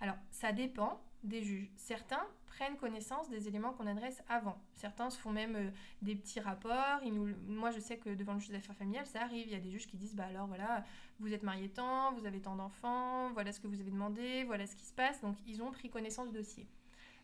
Alors, 0.00 0.16
ça 0.30 0.52
dépend 0.52 1.00
des 1.24 1.42
juges. 1.42 1.70
Certains 1.76 2.24
prennent 2.46 2.76
connaissance 2.76 3.28
des 3.28 3.46
éléments 3.48 3.72
qu'on 3.72 3.86
adresse 3.86 4.22
avant. 4.28 4.58
Certains 4.74 5.10
se 5.10 5.18
font 5.18 5.30
même 5.30 5.56
euh, 5.56 5.70
des 6.02 6.14
petits 6.14 6.40
rapports. 6.40 7.00
Moi, 7.46 7.70
je 7.70 7.78
sais 7.78 7.98
que 7.98 8.10
devant 8.10 8.34
le 8.34 8.40
juge 8.40 8.50
des 8.50 8.56
affaires 8.56 8.76
familiales, 8.76 9.06
ça 9.06 9.22
arrive. 9.22 9.46
Il 9.46 9.52
y 9.52 9.56
a 9.56 9.60
des 9.60 9.70
juges 9.70 9.86
qui 9.86 9.96
disent, 9.96 10.14
bah 10.14 10.26
alors 10.26 10.46
voilà, 10.46 10.84
vous 11.20 11.32
êtes 11.32 11.42
marié 11.42 11.68
tant, 11.68 12.12
vous 12.14 12.26
avez 12.26 12.40
tant 12.40 12.56
d'enfants, 12.56 13.30
voilà 13.32 13.52
ce 13.52 13.60
que 13.60 13.66
vous 13.66 13.80
avez 13.80 13.90
demandé, 13.90 14.44
voilà 14.44 14.66
ce 14.66 14.74
qui 14.74 14.84
se 14.84 14.94
passe. 14.94 15.20
Donc, 15.20 15.36
ils 15.46 15.62
ont 15.62 15.70
pris 15.70 15.90
connaissance 15.90 16.28
du 16.30 16.38
dossier. 16.38 16.66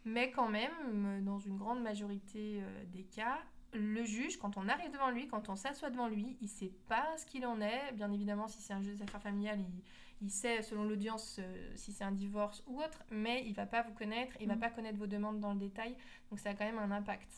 Mais 0.05 0.31
quand 0.31 0.49
même, 0.49 1.25
dans 1.25 1.39
une 1.39 1.57
grande 1.57 1.83
majorité 1.83 2.61
euh, 2.63 2.85
des 2.93 3.05
cas, 3.05 3.39
le 3.73 4.05
juge, 4.05 4.37
quand 4.39 4.57
on 4.57 4.69
arrive 4.69 4.91
devant 4.93 5.11
lui, 5.11 5.27
quand 5.27 5.49
on 5.49 5.57
s'assoit 5.57 5.91
devant 5.91 6.09
lui, 6.09 6.37
il 6.41 6.49
sait 6.49 6.73
pas 6.89 7.17
ce 7.17 7.27
qu'il 7.27 7.45
en 7.47 7.61
est. 7.61 7.93
Bien 7.95 8.13
évidemment, 8.13 8.47
si 8.47 8.61
c'est 8.61 8.73
un 8.73 8.83
juge 8.83 8.97
des 8.97 9.03
affaires 9.03 9.23
familiales, 9.23 9.61
il, 9.61 9.83
sait, 10.29 10.63
selon 10.63 10.85
l'audience, 10.85 11.37
euh, 11.39 11.73
si 11.75 11.93
c'est 11.93 12.05
un 12.05 12.13
divorce 12.13 12.63
ou 12.67 12.81
autre, 12.81 13.03
mais 13.11 13.43
il 13.45 13.51
ne 13.51 13.55
va 13.55 13.67
pas 13.67 13.83
vous 13.83 13.93
connaître, 13.93 14.35
il 14.41 14.45
ne 14.47 14.53
va 14.53 14.57
mm. 14.57 14.61
pas 14.61 14.71
connaître 14.71 14.99
vos 14.99 15.07
demandes 15.07 15.41
dans 15.41 15.53
le 15.53 15.59
détail. 15.59 15.95
Donc 16.31 16.41
ça 16.41 16.51
a 16.51 16.55
quand 16.55 16.65
même 16.65 16.79
un 16.79 16.91
impact. 16.91 17.29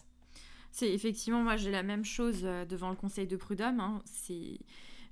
C'est 0.70 0.92
effectivement, 0.92 1.42
moi 1.42 1.56
j'ai 1.56 1.70
la 1.70 1.82
même 1.82 2.04
chose 2.04 2.42
euh, 2.44 2.64
devant 2.64 2.90
le 2.90 2.96
conseil 2.96 3.26
de 3.26 3.36
prud'homme. 3.36 3.80
Hein. 3.80 4.02
C'est 4.04 4.58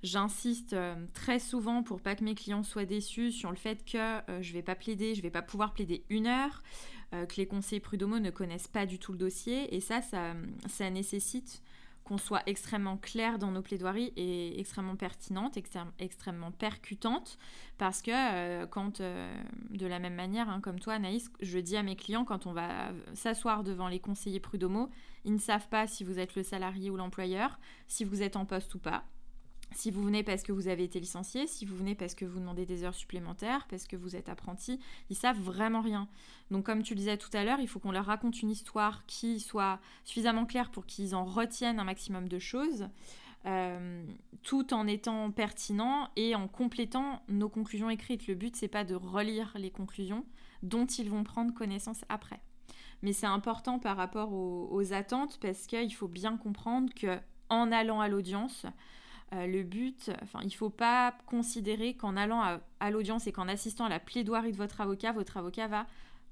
J'insiste 0.03 0.75
très 1.15 1.39
souvent 1.39 1.81
pour 1.81 1.99
pas 1.99 2.15
que 2.15 2.23
mes 2.23 2.35
clients 2.35 2.61
soient 2.61 2.85
déçus 2.85 3.31
sur 3.31 3.49
le 3.49 3.55
fait 3.55 3.83
que 3.83 4.21
je 4.41 4.53
vais 4.53 4.61
pas 4.61 4.75
plaider, 4.75 5.15
je 5.15 5.23
vais 5.23 5.31
pas 5.31 5.41
pouvoir 5.41 5.73
plaider 5.73 6.03
une 6.09 6.27
heure. 6.27 6.61
Euh, 7.13 7.25
que 7.25 7.35
les 7.37 7.45
conseillers 7.45 7.79
prud'homo 7.79 8.19
ne 8.19 8.31
connaissent 8.31 8.67
pas 8.67 8.85
du 8.85 8.97
tout 8.97 9.11
le 9.11 9.17
dossier. 9.17 9.73
Et 9.75 9.79
ça, 9.79 10.01
ça, 10.01 10.89
nécessite 10.89 11.61
qu'on 12.05 12.19
soit 12.19 12.43
extrêmement 12.45 12.97
clair 12.97 13.39
dans 13.39 13.51
nos 13.51 13.63
plaidoiries 13.63 14.13
et 14.15 14.59
extrêmement 14.59 14.95
pertinente, 14.95 15.57
extrêmement 15.99 16.51
percutante, 16.51 17.39
parce 17.79 18.03
que 18.03 18.11
euh, 18.13 18.67
quand, 18.67 19.01
euh, 19.01 19.35
de 19.71 19.87
la 19.87 19.97
même 19.97 20.13
manière, 20.13 20.47
hein, 20.47 20.61
comme 20.61 20.79
toi 20.79 20.93
Anaïs, 20.93 21.31
je 21.41 21.57
dis 21.57 21.75
à 21.75 21.83
mes 21.83 21.95
clients, 21.95 22.23
quand 22.23 22.45
on 22.45 22.53
va 22.53 22.91
s'asseoir 23.15 23.63
devant 23.63 23.87
les 23.87 23.99
conseillers 23.99 24.39
prud'homo, 24.39 24.89
ils 25.25 25.33
ne 25.33 25.39
savent 25.39 25.67
pas 25.67 25.87
si 25.87 26.03
vous 26.03 26.19
êtes 26.19 26.35
le 26.35 26.43
salarié 26.43 26.91
ou 26.91 26.95
l'employeur, 26.95 27.59
si 27.87 28.05
vous 28.05 28.21
êtes 28.21 28.35
en 28.35 28.45
poste 28.45 28.75
ou 28.75 28.79
pas. 28.79 29.03
Si 29.75 29.91
vous 29.91 30.03
venez 30.03 30.23
parce 30.23 30.41
que 30.41 30.53
vous 30.53 30.69
avez 30.69 30.85
été 30.85 31.01
licencié, 31.01 31.47
si 31.47 31.65
vous 31.65 31.75
venez 31.75 31.95
parce 31.95 32.15
que 32.15 32.23
vous 32.23 32.39
demandez 32.39 32.65
des 32.65 32.85
heures 32.85 32.95
supplémentaires, 32.95 33.67
parce 33.69 33.87
que 33.87 33.97
vous 33.97 34.15
êtes 34.15 34.29
apprenti, 34.29 34.79
ils 35.09 35.17
savent 35.17 35.39
vraiment 35.39 35.81
rien. 35.81 36.07
Donc 36.49 36.65
comme 36.65 36.81
tu 36.81 36.93
le 36.93 36.99
disais 36.99 37.17
tout 37.17 37.29
à 37.33 37.43
l'heure, 37.43 37.59
il 37.59 37.67
faut 37.67 37.79
qu'on 37.79 37.91
leur 37.91 38.05
raconte 38.05 38.41
une 38.41 38.49
histoire 38.49 39.05
qui 39.05 39.41
soit 39.41 39.81
suffisamment 40.05 40.45
claire 40.45 40.71
pour 40.71 40.85
qu'ils 40.85 41.13
en 41.13 41.25
retiennent 41.25 41.79
un 41.79 41.83
maximum 41.83 42.29
de 42.29 42.39
choses, 42.39 42.87
euh, 43.45 44.05
tout 44.43 44.73
en 44.73 44.87
étant 44.87 45.29
pertinent 45.31 46.09
et 46.15 46.35
en 46.35 46.47
complétant 46.47 47.21
nos 47.27 47.49
conclusions 47.49 47.89
écrites. 47.89 48.27
Le 48.27 48.35
but 48.35 48.55
c'est 48.55 48.69
pas 48.69 48.85
de 48.85 48.95
relire 48.95 49.51
les 49.57 49.71
conclusions 49.71 50.25
dont 50.63 50.85
ils 50.85 51.09
vont 51.09 51.25
prendre 51.25 51.53
connaissance 51.53 52.05
après. 52.07 52.39
Mais 53.01 53.11
c'est 53.11 53.27
important 53.27 53.77
par 53.77 53.97
rapport 53.97 54.31
aux, 54.31 54.69
aux 54.71 54.93
attentes 54.93 55.37
parce 55.41 55.67
qu'il 55.67 55.93
faut 55.93 56.07
bien 56.07 56.37
comprendre 56.37 56.93
que 56.93 57.19
en 57.49 57.73
allant 57.73 57.99
à 57.99 58.07
l'audience, 58.07 58.65
euh, 59.33 59.47
le 59.47 59.63
but, 59.63 60.11
enfin, 60.21 60.39
il 60.43 60.47
ne 60.47 60.51
faut 60.51 60.69
pas 60.69 61.17
considérer 61.25 61.95
qu'en 61.95 62.15
allant 62.15 62.59
à, 62.79 62.91
l'audience 62.91 63.27
et 63.27 63.31
qu'en 63.31 63.47
assistant 63.47 63.85
à 63.85 63.89
la 63.89 63.99
plaidoirie 63.99 64.51
de 64.51 64.57
votre 64.57 64.81
avocat, 64.81 65.11
votre 65.11 65.37
avocat 65.37 65.67
va 65.67 65.87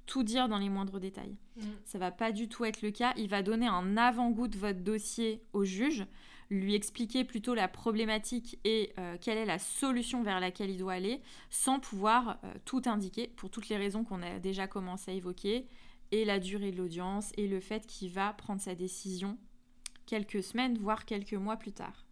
tout 0.05 0.23
dire 0.23 0.47
dans 0.47 0.57
les 0.57 0.69
moindres 0.69 0.99
détails. 0.99 1.35
Mm. 1.57 1.61
Ça 1.85 1.97
va 1.97 2.11
pas 2.11 2.31
du 2.31 2.47
tout 2.47 2.65
être 2.65 2.81
le 2.81 2.91
cas. 2.91 3.13
Il 3.17 3.29
va 3.29 3.41
donner 3.41 3.67
un 3.67 3.97
avant-goût 3.97 4.47
de 4.47 4.57
votre 4.57 4.79
dossier 4.79 5.41
au 5.53 5.63
juge, 5.63 6.05
lui 6.49 6.75
expliquer 6.75 7.23
plutôt 7.23 7.55
la 7.55 7.67
problématique 7.67 8.59
et 8.63 8.93
euh, 8.99 9.17
quelle 9.19 9.37
est 9.37 9.45
la 9.45 9.59
solution 9.59 10.21
vers 10.21 10.39
laquelle 10.39 10.69
il 10.69 10.77
doit 10.77 10.93
aller, 10.93 11.21
sans 11.49 11.79
pouvoir 11.79 12.37
euh, 12.43 12.53
tout 12.65 12.81
indiquer 12.85 13.27
pour 13.35 13.49
toutes 13.49 13.69
les 13.69 13.77
raisons 13.77 14.03
qu'on 14.03 14.21
a 14.21 14.39
déjà 14.39 14.67
commencé 14.67 15.11
à 15.11 15.13
évoquer, 15.13 15.67
et 16.11 16.25
la 16.25 16.39
durée 16.39 16.71
de 16.71 16.77
l'audience, 16.77 17.31
et 17.37 17.47
le 17.47 17.59
fait 17.59 17.87
qu'il 17.87 18.11
va 18.11 18.33
prendre 18.33 18.61
sa 18.61 18.75
décision 18.75 19.39
quelques 20.05 20.43
semaines, 20.43 20.77
voire 20.77 21.05
quelques 21.05 21.33
mois 21.33 21.57
plus 21.57 21.71
tard. 21.71 22.02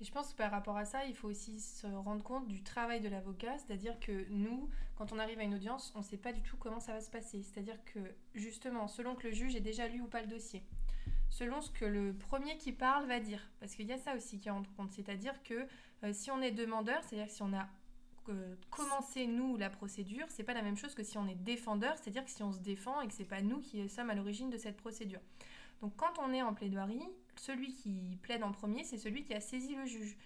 Et 0.00 0.04
je 0.04 0.12
pense 0.12 0.30
que 0.32 0.36
par 0.36 0.50
rapport 0.50 0.76
à 0.76 0.84
ça, 0.84 1.04
il 1.06 1.14
faut 1.14 1.28
aussi 1.28 1.58
se 1.60 1.86
rendre 1.86 2.22
compte 2.22 2.46
du 2.46 2.62
travail 2.62 3.00
de 3.00 3.08
l'avocat, 3.08 3.58
c'est-à-dire 3.58 3.98
que 3.98 4.26
nous, 4.30 4.68
quand 4.96 5.12
on 5.12 5.18
arrive 5.18 5.40
à 5.40 5.42
une 5.42 5.54
audience, 5.54 5.92
on 5.96 5.98
ne 5.98 6.04
sait 6.04 6.16
pas 6.16 6.32
du 6.32 6.40
tout 6.42 6.56
comment 6.56 6.78
ça 6.78 6.92
va 6.92 7.00
se 7.00 7.10
passer. 7.10 7.42
C'est-à-dire 7.42 7.78
que 7.84 7.98
justement, 8.34 8.86
selon 8.86 9.16
que 9.16 9.26
le 9.26 9.34
juge 9.34 9.56
ait 9.56 9.60
déjà 9.60 9.88
lu 9.88 10.00
ou 10.00 10.06
pas 10.06 10.20
le 10.20 10.28
dossier, 10.28 10.62
selon 11.30 11.60
ce 11.60 11.70
que 11.70 11.84
le 11.84 12.14
premier 12.14 12.58
qui 12.58 12.72
parle 12.72 13.06
va 13.06 13.18
dire, 13.18 13.50
parce 13.58 13.74
qu'il 13.74 13.86
y 13.86 13.92
a 13.92 13.98
ça 13.98 14.14
aussi 14.14 14.38
qui 14.38 14.50
rentre 14.50 14.72
compte, 14.74 14.92
c'est-à-dire 14.92 15.42
que 15.42 15.66
euh, 16.04 16.12
si 16.12 16.30
on 16.30 16.40
est 16.40 16.52
demandeur, 16.52 17.02
c'est-à-dire 17.02 17.30
si 17.30 17.42
on 17.42 17.52
a 17.52 17.68
euh, 18.28 18.54
commencé 18.70 19.26
nous 19.26 19.56
la 19.56 19.70
procédure, 19.70 20.26
c'est 20.28 20.44
pas 20.44 20.54
la 20.54 20.62
même 20.62 20.76
chose 20.76 20.94
que 20.94 21.02
si 21.02 21.18
on 21.18 21.26
est 21.26 21.34
défendeur, 21.34 21.96
c'est-à-dire 21.96 22.24
que 22.24 22.30
si 22.30 22.42
on 22.42 22.52
se 22.52 22.60
défend 22.60 23.00
et 23.00 23.08
que 23.08 23.14
c'est 23.14 23.24
pas 23.24 23.40
nous 23.40 23.60
qui 23.60 23.88
sommes 23.88 24.10
à 24.10 24.14
l'origine 24.14 24.50
de 24.50 24.58
cette 24.58 24.76
procédure. 24.76 25.20
Donc 25.80 25.94
quand 25.96 26.18
on 26.18 26.32
est 26.32 26.42
en 26.42 26.54
plaidoirie, 26.54 27.06
celui 27.36 27.72
qui 27.72 28.18
plaide 28.22 28.42
en 28.42 28.52
premier, 28.52 28.84
c'est 28.84 28.98
celui 28.98 29.22
qui 29.22 29.34
a 29.34 29.40
saisi 29.40 29.74
le 29.74 29.86
juge. 29.86 30.16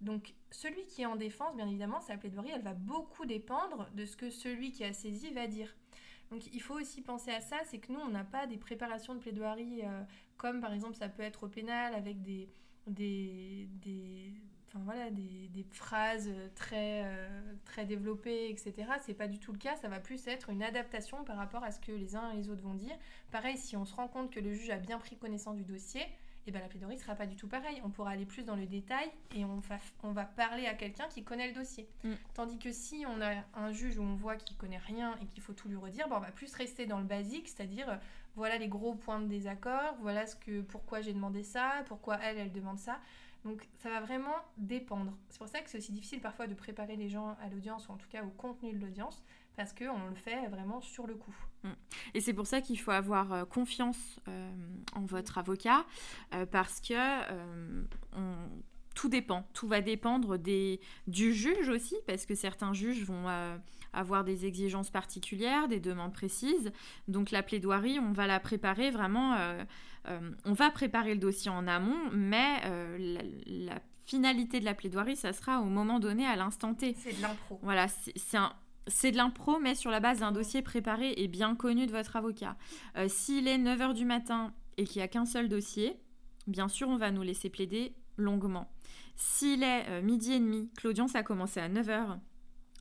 Donc 0.00 0.34
celui 0.50 0.84
qui 0.86 1.02
est 1.02 1.06
en 1.06 1.16
défense, 1.16 1.56
bien 1.56 1.66
évidemment, 1.66 2.00
sa 2.00 2.16
plaidoirie, 2.16 2.50
elle 2.54 2.62
va 2.62 2.74
beaucoup 2.74 3.26
dépendre 3.26 3.88
de 3.94 4.04
ce 4.04 4.16
que 4.16 4.30
celui 4.30 4.72
qui 4.72 4.84
a 4.84 4.92
saisi 4.92 5.30
va 5.30 5.46
dire. 5.46 5.74
Donc 6.30 6.46
il 6.52 6.60
faut 6.60 6.74
aussi 6.74 7.02
penser 7.02 7.30
à 7.30 7.40
ça, 7.40 7.56
c'est 7.64 7.78
que 7.78 7.90
nous, 7.90 8.00
on 8.00 8.10
n'a 8.10 8.24
pas 8.24 8.46
des 8.46 8.58
préparations 8.58 9.14
de 9.14 9.20
plaidoirie 9.20 9.80
euh, 9.82 10.02
comme 10.36 10.60
par 10.60 10.72
exemple 10.72 10.94
ça 10.94 11.08
peut 11.08 11.22
être 11.22 11.44
au 11.44 11.48
pénal 11.48 11.94
avec 11.94 12.22
des, 12.22 12.48
des, 12.86 13.68
des 13.82 14.32
enfin 14.68 14.80
voilà, 14.84 15.10
des, 15.10 15.48
des, 15.48 15.64
phrases 15.72 16.30
très, 16.54 17.02
euh, 17.04 17.52
très 17.64 17.84
développées, 17.84 18.50
etc. 18.50 18.74
C'est 19.04 19.14
pas 19.14 19.28
du 19.28 19.38
tout 19.38 19.52
le 19.52 19.58
cas, 19.58 19.76
ça 19.76 19.88
va 19.88 19.98
plus 19.98 20.26
être 20.28 20.50
une 20.50 20.62
adaptation 20.62 21.24
par 21.24 21.36
rapport 21.36 21.64
à 21.64 21.72
ce 21.72 21.80
que 21.80 21.92
les 21.92 22.16
uns 22.16 22.30
et 22.32 22.36
les 22.36 22.50
autres 22.50 22.62
vont 22.62 22.74
dire. 22.74 22.96
Pareil, 23.30 23.56
si 23.56 23.76
on 23.76 23.84
se 23.84 23.94
rend 23.94 24.08
compte 24.08 24.30
que 24.30 24.40
le 24.40 24.52
juge 24.52 24.70
a 24.70 24.78
bien 24.78 24.98
pris 24.98 25.16
connaissance 25.16 25.56
du 25.56 25.64
dossier, 25.64 26.02
et 26.46 26.50
eh 26.50 26.52
ben 26.54 26.62
la 26.62 26.68
plaidoirie 26.68 26.96
ne 26.96 27.00
sera 27.00 27.14
pas 27.14 27.26
du 27.26 27.36
tout 27.36 27.46
pareil. 27.46 27.78
On 27.84 27.90
pourra 27.90 28.12
aller 28.12 28.24
plus 28.24 28.42
dans 28.42 28.56
le 28.56 28.64
détail 28.64 29.10
et 29.36 29.44
on 29.44 29.58
va, 29.58 29.76
on 30.02 30.12
va 30.12 30.24
parler 30.24 30.64
à 30.64 30.72
quelqu'un 30.72 31.06
qui 31.08 31.22
connaît 31.22 31.46
le 31.46 31.52
dossier. 31.52 31.86
Mm. 32.04 32.12
Tandis 32.32 32.58
que 32.58 32.72
si 32.72 33.04
on 33.06 33.20
a 33.20 33.44
un 33.54 33.70
juge 33.70 33.98
où 33.98 34.02
on 34.02 34.14
voit 34.14 34.36
qu'il 34.36 34.56
connaît 34.56 34.78
rien 34.78 35.14
et 35.20 35.26
qu'il 35.26 35.42
faut 35.42 35.52
tout 35.52 35.68
lui 35.68 35.76
redire, 35.76 36.08
ben 36.08 36.16
on 36.16 36.20
va 36.20 36.30
plus 36.30 36.54
rester 36.54 36.86
dans 36.86 37.00
le 37.00 37.04
basique, 37.04 37.48
c'est-à-dire 37.48 37.90
euh, 37.90 37.96
voilà 38.34 38.56
les 38.56 38.68
gros 38.68 38.94
points 38.94 39.20
de 39.20 39.26
désaccord, 39.26 39.94
voilà 40.00 40.26
ce 40.26 40.36
que, 40.36 40.62
pourquoi 40.62 41.02
j'ai 41.02 41.12
demandé 41.12 41.42
ça, 41.42 41.82
pourquoi 41.84 42.16
elle, 42.22 42.38
elle 42.38 42.52
demande 42.52 42.78
ça. 42.78 42.98
Donc 43.44 43.68
ça 43.76 43.88
va 43.88 44.00
vraiment 44.00 44.34
dépendre. 44.56 45.16
C'est 45.28 45.38
pour 45.38 45.48
ça 45.48 45.60
que 45.60 45.70
c'est 45.70 45.78
aussi 45.78 45.92
difficile 45.92 46.20
parfois 46.20 46.46
de 46.46 46.54
préparer 46.54 46.96
les 46.96 47.08
gens 47.08 47.36
à 47.40 47.48
l'audience 47.48 47.88
ou 47.88 47.92
en 47.92 47.96
tout 47.96 48.08
cas 48.08 48.22
au 48.24 48.30
contenu 48.30 48.72
de 48.72 48.78
l'audience 48.78 49.22
parce 49.56 49.72
qu'on 49.72 50.08
le 50.08 50.14
fait 50.14 50.46
vraiment 50.48 50.80
sur 50.80 51.06
le 51.06 51.14
coup. 51.14 51.34
Mm. 51.64 51.70
Et 52.14 52.20
c'est 52.20 52.32
pour 52.32 52.46
ça 52.46 52.60
qu'il 52.60 52.78
faut 52.78 52.90
avoir 52.90 53.32
euh, 53.32 53.44
confiance 53.44 54.20
euh, 54.28 54.50
en 54.94 55.04
votre 55.04 55.38
avocat 55.38 55.84
euh, 56.34 56.46
parce 56.46 56.80
que 56.80 56.94
tout 58.94 59.08
dépend. 59.08 59.46
Tout 59.52 59.68
va 59.68 59.80
dépendre 59.80 60.38
des, 60.38 60.80
du 61.06 61.32
juge 61.32 61.68
aussi 61.68 61.96
parce 62.06 62.26
que 62.26 62.34
certains 62.34 62.72
juges 62.72 63.04
vont 63.04 63.26
avoir 63.98 64.24
des 64.24 64.46
exigences 64.46 64.90
particulières, 64.90 65.68
des 65.68 65.80
demandes 65.80 66.12
précises. 66.12 66.72
Donc 67.08 67.30
la 67.30 67.42
plaidoirie, 67.42 67.98
on 67.98 68.12
va 68.12 68.26
la 68.26 68.40
préparer 68.40 68.90
vraiment 68.90 69.36
euh, 70.08 70.30
on 70.44 70.52
va 70.52 70.70
préparer 70.70 71.14
le 71.14 71.20
dossier 71.20 71.50
en 71.50 71.66
amont, 71.66 72.10
mais 72.12 72.60
euh, 72.64 73.18
la, 73.46 73.80
finalité 74.06 74.58
de 74.58 74.64
la 74.64 74.72
plaidoirie, 74.72 75.16
ça 75.16 75.34
sera 75.34 75.60
au 75.60 75.66
moment 75.66 76.00
donné, 76.00 76.24
à 76.24 76.34
l'instant 76.34 76.72
T. 76.72 76.96
C'est 76.98 77.14
de 77.14 77.20
l'impro. 77.20 77.58
Voilà, 77.62 77.88
c'est 78.86 79.10
de 79.12 79.16
l'impro, 79.18 79.58
mais 79.58 79.74
sur 79.74 79.90
la 79.90 80.00
base 80.00 80.20
d'un 80.20 80.32
dossier 80.32 80.62
préparé 80.62 81.12
et 81.18 81.28
bien 81.28 81.54
connu 81.54 81.86
de 81.86 81.92
votre 81.92 82.16
avocat. 82.16 82.56
Euh, 82.96 83.06
s'il 83.06 83.46
est 83.46 83.58
9h 83.58 83.92
du 83.92 84.06
matin 84.06 84.54
et 84.78 84.84
qu'il 84.84 85.00
n'y 85.00 85.04
a 85.04 85.08
qu'un 85.08 85.26
seul 85.26 85.50
dossier, 85.50 86.00
bien 86.46 86.68
sûr, 86.68 86.88
on 86.88 86.96
va 86.96 87.10
nous 87.10 87.20
laisser 87.20 87.50
plaider 87.50 87.94
longuement. 88.16 88.72
S'il 89.14 89.62
est 89.62 90.00
midi 90.00 90.32
et 90.32 90.40
demi, 90.40 90.70
que 90.78 90.86
l'audience 90.86 91.14
a 91.14 91.22
commencé 91.22 91.60
à 91.60 91.68
9h, 91.68 92.18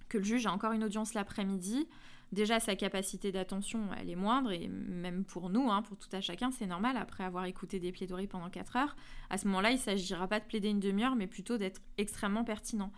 que 0.09 0.17
le 0.17 0.23
juge 0.23 0.45
a 0.45 0.51
encore 0.51 0.71
une 0.71 0.83
audience 0.83 1.13
l'après-midi, 1.13 1.87
déjà 2.31 2.59
sa 2.59 2.75
capacité 2.75 3.31
d'attention, 3.31 3.89
elle 3.99 4.09
est 4.09 4.15
moindre, 4.15 4.51
et 4.51 4.67
même 4.67 5.23
pour 5.23 5.49
nous, 5.49 5.69
hein, 5.71 5.81
pour 5.81 5.97
tout 5.97 6.09
à 6.11 6.21
chacun, 6.21 6.51
c'est 6.51 6.65
normal, 6.65 6.97
après 6.97 7.23
avoir 7.23 7.45
écouté 7.45 7.79
des 7.79 7.91
plaidoiries 7.91 8.27
pendant 8.27 8.49
4 8.49 8.75
heures, 8.75 8.95
à 9.29 9.37
ce 9.37 9.47
moment-là, 9.47 9.71
il 9.71 9.75
ne 9.75 9.79
s'agira 9.79 10.27
pas 10.27 10.39
de 10.39 10.45
plaider 10.45 10.69
une 10.69 10.79
demi-heure, 10.79 11.15
mais 11.15 11.27
plutôt 11.27 11.57
d'être 11.57 11.81
extrêmement 11.97 12.43
pertinent. 12.43 12.91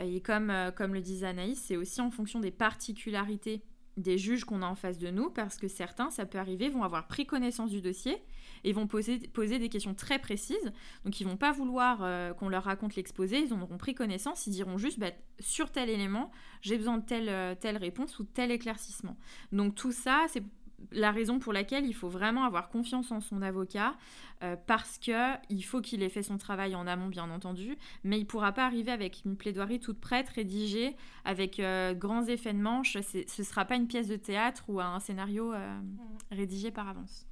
Et 0.00 0.20
comme, 0.20 0.50
euh, 0.50 0.70
comme 0.70 0.92
le 0.92 1.00
disait 1.00 1.26
Anaïs, 1.26 1.58
c'est 1.58 1.76
aussi 1.76 2.00
en 2.00 2.10
fonction 2.10 2.40
des 2.40 2.50
particularités 2.50 3.62
des 3.96 4.18
juges 4.18 4.44
qu'on 4.44 4.62
a 4.62 4.66
en 4.66 4.74
face 4.74 4.98
de 4.98 5.10
nous, 5.10 5.30
parce 5.30 5.56
que 5.56 5.68
certains, 5.68 6.10
ça 6.10 6.26
peut 6.26 6.38
arriver, 6.38 6.68
vont 6.68 6.82
avoir 6.82 7.06
pris 7.06 7.26
connaissance 7.26 7.70
du 7.70 7.80
dossier 7.80 8.18
et 8.64 8.72
vont 8.72 8.86
poser, 8.86 9.18
poser 9.18 9.58
des 9.58 9.68
questions 9.68 9.94
très 9.94 10.18
précises. 10.18 10.72
Donc, 11.04 11.20
ils 11.20 11.24
vont 11.24 11.36
pas 11.36 11.52
vouloir 11.52 12.00
euh, 12.02 12.32
qu'on 12.34 12.48
leur 12.48 12.64
raconte 12.64 12.96
l'exposé, 12.96 13.38
ils 13.40 13.54
en 13.54 13.60
auront 13.62 13.78
pris 13.78 13.94
connaissance, 13.94 14.46
ils 14.46 14.52
diront 14.52 14.76
juste, 14.76 14.98
bah, 14.98 15.10
sur 15.40 15.70
tel 15.70 15.88
élément, 15.88 16.30
j'ai 16.60 16.76
besoin 16.76 16.98
de 16.98 17.04
telle, 17.04 17.28
euh, 17.28 17.54
telle 17.54 17.76
réponse 17.76 18.18
ou 18.18 18.24
tel 18.24 18.50
éclaircissement. 18.50 19.16
Donc, 19.52 19.74
tout 19.74 19.92
ça, 19.92 20.26
c'est 20.28 20.42
la 20.92 21.10
raison 21.10 21.38
pour 21.38 21.52
laquelle 21.52 21.86
il 21.86 21.94
faut 21.94 22.08
vraiment 22.08 22.44
avoir 22.44 22.68
confiance 22.68 23.10
en 23.12 23.20
son 23.20 23.42
avocat 23.42 23.94
euh, 24.42 24.56
parce 24.66 24.98
que 24.98 25.34
il 25.48 25.62
faut 25.62 25.80
qu'il 25.80 26.02
ait 26.02 26.08
fait 26.08 26.22
son 26.22 26.38
travail 26.38 26.74
en 26.74 26.86
amont 26.86 27.08
bien 27.08 27.30
entendu 27.30 27.76
mais 28.04 28.18
il 28.18 28.26
pourra 28.26 28.52
pas 28.52 28.66
arriver 28.66 28.92
avec 28.92 29.22
une 29.24 29.36
plaidoirie 29.36 29.80
toute 29.80 30.00
prête 30.00 30.28
rédigée 30.28 30.96
avec 31.24 31.60
grands 31.98 32.26
effets 32.26 32.52
de 32.52 32.58
manche 32.58 32.98
ce 33.00 33.42
sera 33.42 33.64
pas 33.64 33.76
une 33.76 33.86
pièce 33.86 34.08
de 34.08 34.16
théâtre 34.16 34.64
ou 34.68 34.80
un 34.80 35.00
scénario 35.00 35.52
mmh. 35.52 35.86
rédigé 36.30 36.70
par 36.70 36.88
avance 36.88 37.26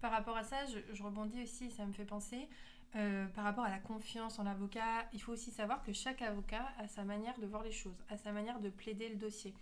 par 0.00 0.12
rapport 0.12 0.36
à 0.36 0.44
ça, 0.44 0.56
je, 0.92 1.02
rebondis 1.02 1.42
aussi, 1.42 1.70
ça 1.70 1.84
me 1.84 1.92
fait 1.92 2.04
penser, 2.04 2.48
euh, 2.96 3.26
par 3.28 3.44
rapport 3.44 3.64
à 3.64 3.70
la 3.70 3.78
confiance 3.78 4.38
en 4.38 4.44
l'avocat, 4.44 5.06
il 5.12 5.20
faut 5.20 5.32
aussi 5.32 5.50
savoir 5.50 5.82
que 5.82 5.92
chaque 5.92 6.22
avocat 6.22 6.66
a 6.78 6.88
sa 6.88 7.04
manière 7.04 7.38
de 7.38 7.46
voir 7.46 7.62
les 7.62 7.70
choses, 7.70 8.02
a 8.08 8.16
sa 8.16 8.32
manière 8.32 8.60
de 8.60 8.70
plaider 8.70 9.08
le 9.10 9.16
dossier. 9.16 9.54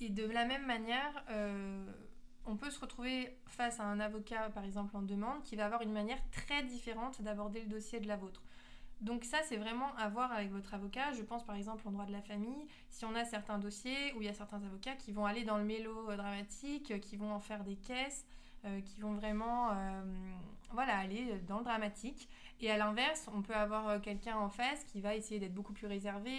Et 0.00 0.08
de 0.08 0.26
la 0.26 0.44
même 0.44 0.66
manière, 0.66 1.24
euh, 1.30 1.86
on 2.46 2.56
peut 2.56 2.70
se 2.70 2.80
retrouver 2.80 3.36
face 3.46 3.80
à 3.80 3.84
un 3.84 4.00
avocat, 4.00 4.50
par 4.50 4.64
exemple 4.64 4.96
en 4.96 5.02
demande, 5.02 5.42
qui 5.44 5.56
va 5.56 5.66
avoir 5.66 5.82
une 5.82 5.92
manière 5.92 6.18
très 6.30 6.62
différente 6.62 7.22
d'aborder 7.22 7.60
le 7.60 7.66
dossier 7.66 8.00
de 8.00 8.08
la 8.08 8.16
vôtre. 8.16 8.42
Donc 9.00 9.24
ça, 9.24 9.38
c'est 9.44 9.56
vraiment 9.56 9.94
à 9.96 10.08
voir 10.08 10.32
avec 10.32 10.50
votre 10.50 10.72
avocat. 10.72 11.12
Je 11.12 11.22
pense 11.22 11.44
par 11.44 11.56
exemple 11.56 11.86
en 11.86 11.90
droit 11.90 12.06
de 12.06 12.12
la 12.12 12.22
famille, 12.22 12.66
si 12.90 13.04
on 13.04 13.14
a 13.14 13.24
certains 13.24 13.58
dossiers 13.58 14.12
où 14.14 14.22
il 14.22 14.26
y 14.26 14.30
a 14.30 14.34
certains 14.34 14.62
avocats 14.62 14.94
qui 14.94 15.12
vont 15.12 15.26
aller 15.26 15.44
dans 15.44 15.58
le 15.58 15.64
mélo 15.64 16.06
dramatique, 16.16 17.00
qui 17.00 17.16
vont 17.16 17.32
en 17.32 17.40
faire 17.40 17.64
des 17.64 17.76
caisses, 17.76 18.24
euh, 18.66 18.80
qui 18.80 18.98
vont 19.02 19.12
vraiment 19.12 19.72
euh, 19.72 20.02
voilà, 20.70 20.96
aller 20.96 21.38
dans 21.46 21.58
le 21.58 21.64
dramatique. 21.64 22.30
Et 22.62 22.70
à 22.70 22.78
l'inverse, 22.78 23.28
on 23.34 23.42
peut 23.42 23.54
avoir 23.54 23.88
euh, 23.88 23.98
quelqu'un 23.98 24.38
en 24.38 24.48
face 24.48 24.84
qui 24.84 25.02
va 25.02 25.14
essayer 25.14 25.38
d'être 25.38 25.52
beaucoup 25.52 25.74
plus 25.74 25.86
réservé, 25.86 26.32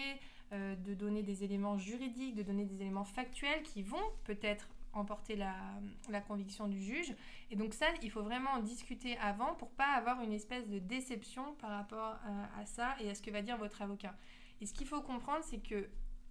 de 0.51 0.93
donner 0.93 1.21
des 1.21 1.43
éléments 1.43 1.77
juridiques, 1.77 2.35
de 2.35 2.43
donner 2.43 2.63
des 2.65 2.81
éléments 2.81 3.03
factuels 3.03 3.61
qui 3.63 3.81
vont 3.81 3.97
peut-être 4.23 4.69
emporter 4.95 5.35
la, 5.35 6.21
conviction 6.27 6.67
du 6.67 6.81
juge. 6.81 7.13
Et 7.51 7.55
donc 7.55 7.73
ça, 7.73 7.87
il 8.01 8.09
faut 8.09 8.23
vraiment 8.23 8.51
en 8.51 8.59
discuter 8.59 9.17
avant 9.17 9.53
pour 9.55 9.69
pas 9.69 9.93
avoir 9.93 10.21
une 10.21 10.33
espèce 10.33 10.67
de 10.67 10.79
déception 10.79 11.53
par 11.55 11.71
rapport 11.71 12.17
à, 12.25 12.59
à 12.59 12.65
ça 12.65 12.95
et 12.99 13.09
à 13.09 13.15
ce 13.15 13.21
que 13.21 13.29
va 13.31 13.41
dire 13.41 13.57
votre 13.57 13.81
avocat. 13.81 14.15
Et 14.61 14.65
ce 14.65 14.73
qu'il 14.73 14.87
faut 14.87 15.01
comprendre, 15.01 15.43
c'est 15.43 15.59
que 15.59 15.89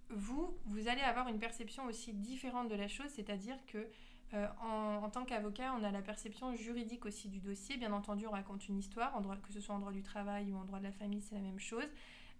vous, 0.09 0.55
vous 0.65 0.87
allez 0.87 1.01
avoir 1.01 1.27
une 1.27 1.39
perception 1.39 1.85
aussi 1.85 2.13
différente 2.13 2.69
de 2.69 2.75
la 2.75 2.87
chose, 2.87 3.07
c'est-à-dire 3.09 3.57
que 3.67 3.87
euh, 4.33 4.47
en, 4.61 5.09
tant 5.09 5.23
qu'avocat, 5.23 5.75
on 5.79 5.83
a 5.83 5.91
la 5.91 6.01
perception 6.01 6.55
juridique 6.55 7.05
aussi 7.05 7.29
du 7.29 7.39
dossier. 7.39 7.77
Bien 7.77 7.93
entendu, 7.93 8.27
on 8.27 8.31
raconte 8.31 8.67
une 8.67 8.77
histoire, 8.77 9.13
que 9.41 9.53
ce 9.53 9.61
soit 9.61 9.75
en 9.75 9.79
droit 9.79 9.91
du 9.91 10.01
travail 10.01 10.51
ou 10.51 10.57
en 10.57 10.65
droit 10.65 10.79
de 10.79 10.83
la 10.83 10.91
famille, 10.91 11.21
c'est 11.21 11.35
la 11.35 11.41
même 11.41 11.59
chose. 11.59 11.87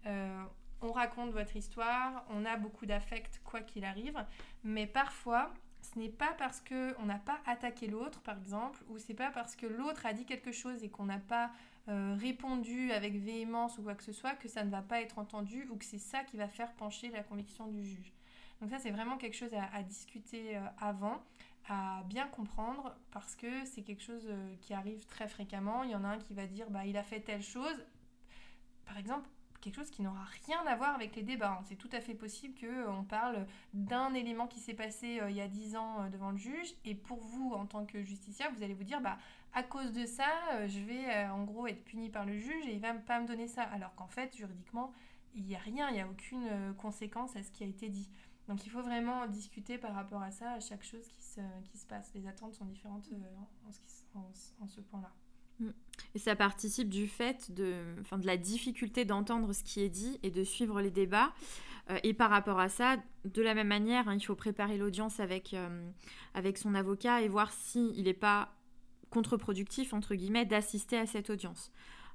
Euh, 0.06 0.44
on 0.82 0.92
raconte 0.92 1.30
votre 1.30 1.56
histoire, 1.56 2.24
on 2.28 2.44
a 2.44 2.56
beaucoup 2.56 2.86
d'affect 2.86 3.40
quoi 3.44 3.60
qu'il 3.60 3.84
arrive, 3.84 4.22
mais 4.62 4.86
parfois, 4.86 5.54
ce 5.96 6.00
n'est 6.00 6.10
pas 6.10 6.34
parce 6.36 6.60
qu'on 6.60 7.06
n'a 7.06 7.18
pas 7.18 7.40
attaqué 7.46 7.86
l'autre, 7.86 8.20
par 8.20 8.36
exemple, 8.36 8.84
ou 8.90 8.98
c'est 8.98 9.14
pas 9.14 9.30
parce 9.30 9.56
que 9.56 9.64
l'autre 9.64 10.04
a 10.04 10.12
dit 10.12 10.26
quelque 10.26 10.52
chose 10.52 10.84
et 10.84 10.90
qu'on 10.90 11.06
n'a 11.06 11.18
pas 11.18 11.50
euh, 11.88 12.14
répondu 12.20 12.92
avec 12.92 13.14
véhémence 13.14 13.78
ou 13.78 13.82
quoi 13.82 13.94
que 13.94 14.02
ce 14.02 14.12
soit 14.12 14.34
que 14.34 14.46
ça 14.46 14.62
ne 14.62 14.70
va 14.70 14.82
pas 14.82 15.00
être 15.00 15.18
entendu 15.18 15.66
ou 15.70 15.76
que 15.76 15.86
c'est 15.86 15.98
ça 15.98 16.22
qui 16.22 16.36
va 16.36 16.48
faire 16.48 16.70
pencher 16.74 17.08
la 17.08 17.22
conviction 17.22 17.66
du 17.68 17.82
juge. 17.82 18.12
Donc 18.60 18.68
ça, 18.68 18.78
c'est 18.78 18.90
vraiment 18.90 19.16
quelque 19.16 19.36
chose 19.36 19.54
à, 19.54 19.82
discuter 19.82 20.60
avant 20.78 21.22
à 21.66 22.02
bien 22.04 22.26
comprendre 22.26 22.94
parce 23.10 23.34
que 23.34 23.64
c'est 23.64 23.80
quelque 23.82 24.02
chose 24.02 24.26
euh, 24.28 24.54
qui 24.60 24.74
arrive 24.74 25.06
très 25.06 25.28
fréquemment. 25.28 25.82
Il 25.82 25.92
y 25.92 25.96
en 25.96 26.04
a 26.04 26.08
un 26.08 26.18
qui 26.18 26.34
va 26.34 26.46
dire 26.46 26.68
bah 26.68 26.84
il 26.84 26.98
a 26.98 27.02
fait 27.02 27.20
telle 27.20 27.42
chose. 27.42 27.86
Par 28.84 28.98
exemple, 28.98 29.28
quelque 29.60 29.76
chose 29.76 29.90
qui 29.90 30.02
n'aura 30.02 30.24
rien 30.46 30.64
à 30.66 30.76
voir 30.76 30.94
avec 30.94 31.16
les 31.16 31.22
débats. 31.22 31.58
Hein. 31.58 31.64
C'est 31.64 31.76
tout 31.76 31.88
à 31.92 32.00
fait 32.00 32.14
possible 32.14 32.54
qu'on 32.58 32.66
euh, 32.66 33.02
parle 33.08 33.46
d'un 33.74 34.14
élément 34.14 34.46
qui 34.46 34.60
s'est 34.60 34.74
passé 34.74 35.20
euh, 35.20 35.30
il 35.30 35.36
y 35.36 35.40
a 35.40 35.48
10 35.48 35.76
ans 35.76 36.08
devant 36.10 36.30
le 36.30 36.36
juge 36.36 36.74
et 36.84 36.94
pour 36.94 37.18
vous 37.18 37.52
en 37.52 37.66
tant 37.66 37.84
que 37.84 38.02
justiciable, 38.02 38.56
vous 38.56 38.62
allez 38.62 38.74
vous 38.74 38.84
dire 38.84 39.00
bah 39.00 39.18
à 39.54 39.62
cause 39.62 39.92
de 39.92 40.04
ça, 40.04 40.66
je 40.66 40.80
vais 40.80 41.26
en 41.28 41.44
gros 41.44 41.66
être 41.66 41.82
puni 41.84 42.10
par 42.10 42.26
le 42.26 42.36
juge 42.36 42.66
et 42.66 42.74
il 42.74 42.80
va 42.80 42.92
pas 42.92 43.20
me 43.20 43.26
donner 43.26 43.48
ça 43.48 43.62
alors 43.62 43.94
qu'en 43.94 44.06
fait 44.06 44.36
juridiquement, 44.36 44.92
il 45.34 45.44
n'y 45.44 45.56
a 45.56 45.58
rien, 45.58 45.88
il 45.88 45.94
n'y 45.94 46.00
a 46.02 46.08
aucune 46.08 46.74
conséquence 46.76 47.36
à 47.36 47.42
ce 47.42 47.50
qui 47.50 47.64
a 47.64 47.66
été 47.66 47.88
dit. 47.88 48.10
Donc 48.48 48.64
il 48.64 48.70
faut 48.70 48.82
vraiment 48.82 49.26
discuter 49.26 49.76
par 49.76 49.94
rapport 49.94 50.22
à 50.22 50.30
ça, 50.30 50.52
à 50.52 50.60
chaque 50.60 50.84
chose 50.84 51.06
qui 51.08 51.22
se, 51.22 51.40
qui 51.64 51.78
se 51.78 51.86
passe. 51.86 52.12
Les 52.14 52.26
attentes 52.26 52.54
sont 52.54 52.64
différentes 52.64 53.08
euh, 53.12 53.70
en, 54.14 54.66
ce 54.68 54.80
point-là. 54.80 55.12
Mm. 55.58 55.70
Et 56.16 56.18
ça 56.18 56.34
participe 56.34 56.88
du 56.88 57.08
fait 57.08 57.52
de, 57.52 57.74
enfin, 58.00 58.16
de 58.16 58.24
la 58.24 58.38
difficulté 58.38 59.04
d'entendre 59.04 59.52
ce 59.52 59.62
qui 59.62 59.82
est 59.82 59.90
dit 59.90 60.18
et 60.22 60.30
de 60.30 60.44
suivre 60.44 60.80
les 60.80 60.90
débats. 60.90 61.34
Euh, 61.90 61.98
et 62.04 62.14
par 62.14 62.30
rapport 62.30 62.58
à 62.58 62.70
ça, 62.70 62.96
de 63.26 63.42
la 63.42 63.52
même 63.52 63.68
manière, 63.68 64.08
hein, 64.08 64.14
il 64.14 64.22
faut 64.22 64.34
préparer 64.34 64.78
l'audience 64.78 65.20
avec, 65.20 65.52
euh, 65.52 65.90
avec 66.32 66.56
son 66.56 66.74
avocat 66.74 67.20
et 67.20 67.28
voir 67.28 67.52
s'il 67.52 68.04
n'est 68.04 68.14
pas 68.14 68.54
contre-productif, 69.10 69.92
entre 69.92 70.14
guillemets, 70.14 70.46
d'assister 70.46 70.96
à 70.96 71.04
cette 71.04 71.28
audience. 71.28 71.70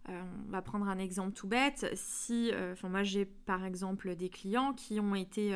Euh, 0.10 0.20
on 0.48 0.52
va 0.52 0.64
prendre 0.64 0.88
un 0.88 0.98
exemple 0.98 1.34
tout 1.34 1.48
bête. 1.48 1.86
Si, 1.94 2.52
moi 2.82 3.04
j'ai 3.04 3.26
par 3.26 3.64
exemple 3.66 4.16
des 4.16 4.30
clients 4.30 4.74
qui 4.74 5.00
ont 5.00 5.14
été 5.14 5.54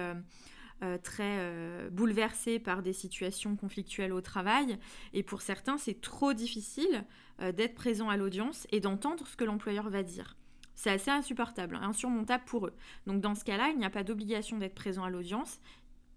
très 1.03 1.89
bouleversés 1.89 2.59
par 2.59 2.81
des 2.83 2.93
situations 2.93 3.55
conflictuelles 3.55 4.13
au 4.13 4.21
travail, 4.21 4.77
et 5.13 5.23
pour 5.23 5.41
certains 5.41 5.77
c'est 5.77 6.01
trop 6.01 6.33
difficile 6.33 7.03
d'être 7.39 7.75
présent 7.75 8.09
à 8.09 8.17
l'audience 8.17 8.67
et 8.71 8.79
d'entendre 8.79 9.25
ce 9.25 9.35
que 9.35 9.43
l'employeur 9.43 9.89
va 9.89 10.03
dire. 10.03 10.35
C'est 10.75 10.91
assez 10.91 11.11
insupportable, 11.11 11.79
insurmontable 11.81 12.43
pour 12.45 12.67
eux. 12.67 12.73
Donc 13.07 13.21
dans 13.21 13.33
ce 13.33 13.43
cas-là, 13.45 13.69
il 13.69 13.77
n'y 13.79 13.85
a 13.85 13.89
pas 13.89 14.03
d'obligation 14.03 14.57
d'être 14.57 14.75
présent 14.75 15.03
à 15.03 15.09
l'audience 15.09 15.59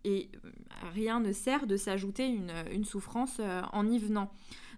et 0.05 0.31
euh, 0.45 0.51
rien 0.93 1.21
ne 1.21 1.33
sert 1.33 1.67
de 1.67 1.77
s'ajouter 1.77 2.27
une, 2.27 2.85
souffrance 2.85 3.39
euh, 3.41 3.63
en 3.73 3.87
y 3.87 3.99
venant. 3.99 4.31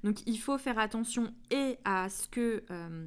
Donc 0.05 0.19
il 0.27 0.39
faut 0.39 0.59
faire 0.59 0.79
attention 0.79 1.35
et 1.51 1.79
à 1.85 2.09
ce 2.09 2.29
que... 2.29 2.63
Euh, 2.71 3.07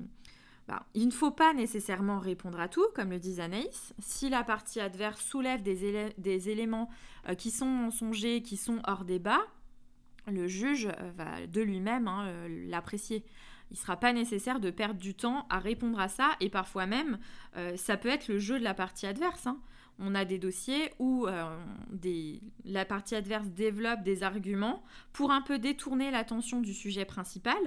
bah, 0.67 0.85
il 0.93 1.07
ne 1.07 1.11
faut 1.11 1.31
pas 1.31 1.53
nécessairement 1.53 2.19
répondre 2.19 2.59
à 2.59 2.67
tout, 2.67 2.85
comme 2.95 3.09
le 3.09 3.19
dit 3.19 3.41
Anaïs. 3.41 3.93
Si 3.99 4.29
la 4.29 4.43
partie 4.43 4.79
adverse 4.79 5.21
soulève 5.21 5.61
des, 5.61 6.49
éléments 6.49 6.89
qui 7.37 7.51
sont 7.51 7.65
mensongers, 7.65 8.41
qui 8.41 8.55
sont 8.57 8.79
hors 8.87 9.03
débat, 9.03 9.41
le 10.27 10.47
juge 10.47 10.89
va 11.17 11.45
de 11.47 11.61
lui-même 11.61 12.07
hein, 12.07 12.47
l'apprécier 12.47 13.25
il 13.73 13.77
ne 13.77 13.79
sera 13.79 13.97
pas 13.97 14.13
nécessaire 14.13 14.59
de 14.59 14.69
perdre 14.69 14.99
du 14.99 15.15
temps 15.15 15.47
à 15.49 15.57
répondre 15.57 15.99
à 15.99 16.07
ça 16.07 16.35
et 16.39 16.49
parfois 16.49 16.85
même 16.85 17.17
euh, 17.57 17.75
ça 17.75 17.97
peut 17.97 18.09
être 18.09 18.27
le 18.27 18.37
jeu 18.37 18.59
de 18.59 18.63
la 18.63 18.75
partie 18.75 19.07
adverse. 19.07 19.47
Hein. 19.47 19.59
On 19.99 20.15
a 20.15 20.25
des 20.25 20.39
dossiers 20.39 20.91
où 20.97 21.27
euh, 21.27 21.55
la 22.65 22.85
partie 22.85 23.15
adverse 23.15 23.47
développe 23.49 24.01
des 24.01 24.23
arguments 24.23 24.83
pour 25.11 25.31
un 25.31 25.41
peu 25.41 25.59
détourner 25.59 26.09
l'attention 26.09 26.61
du 26.61 26.73
sujet 26.73 27.05
principal 27.05 27.57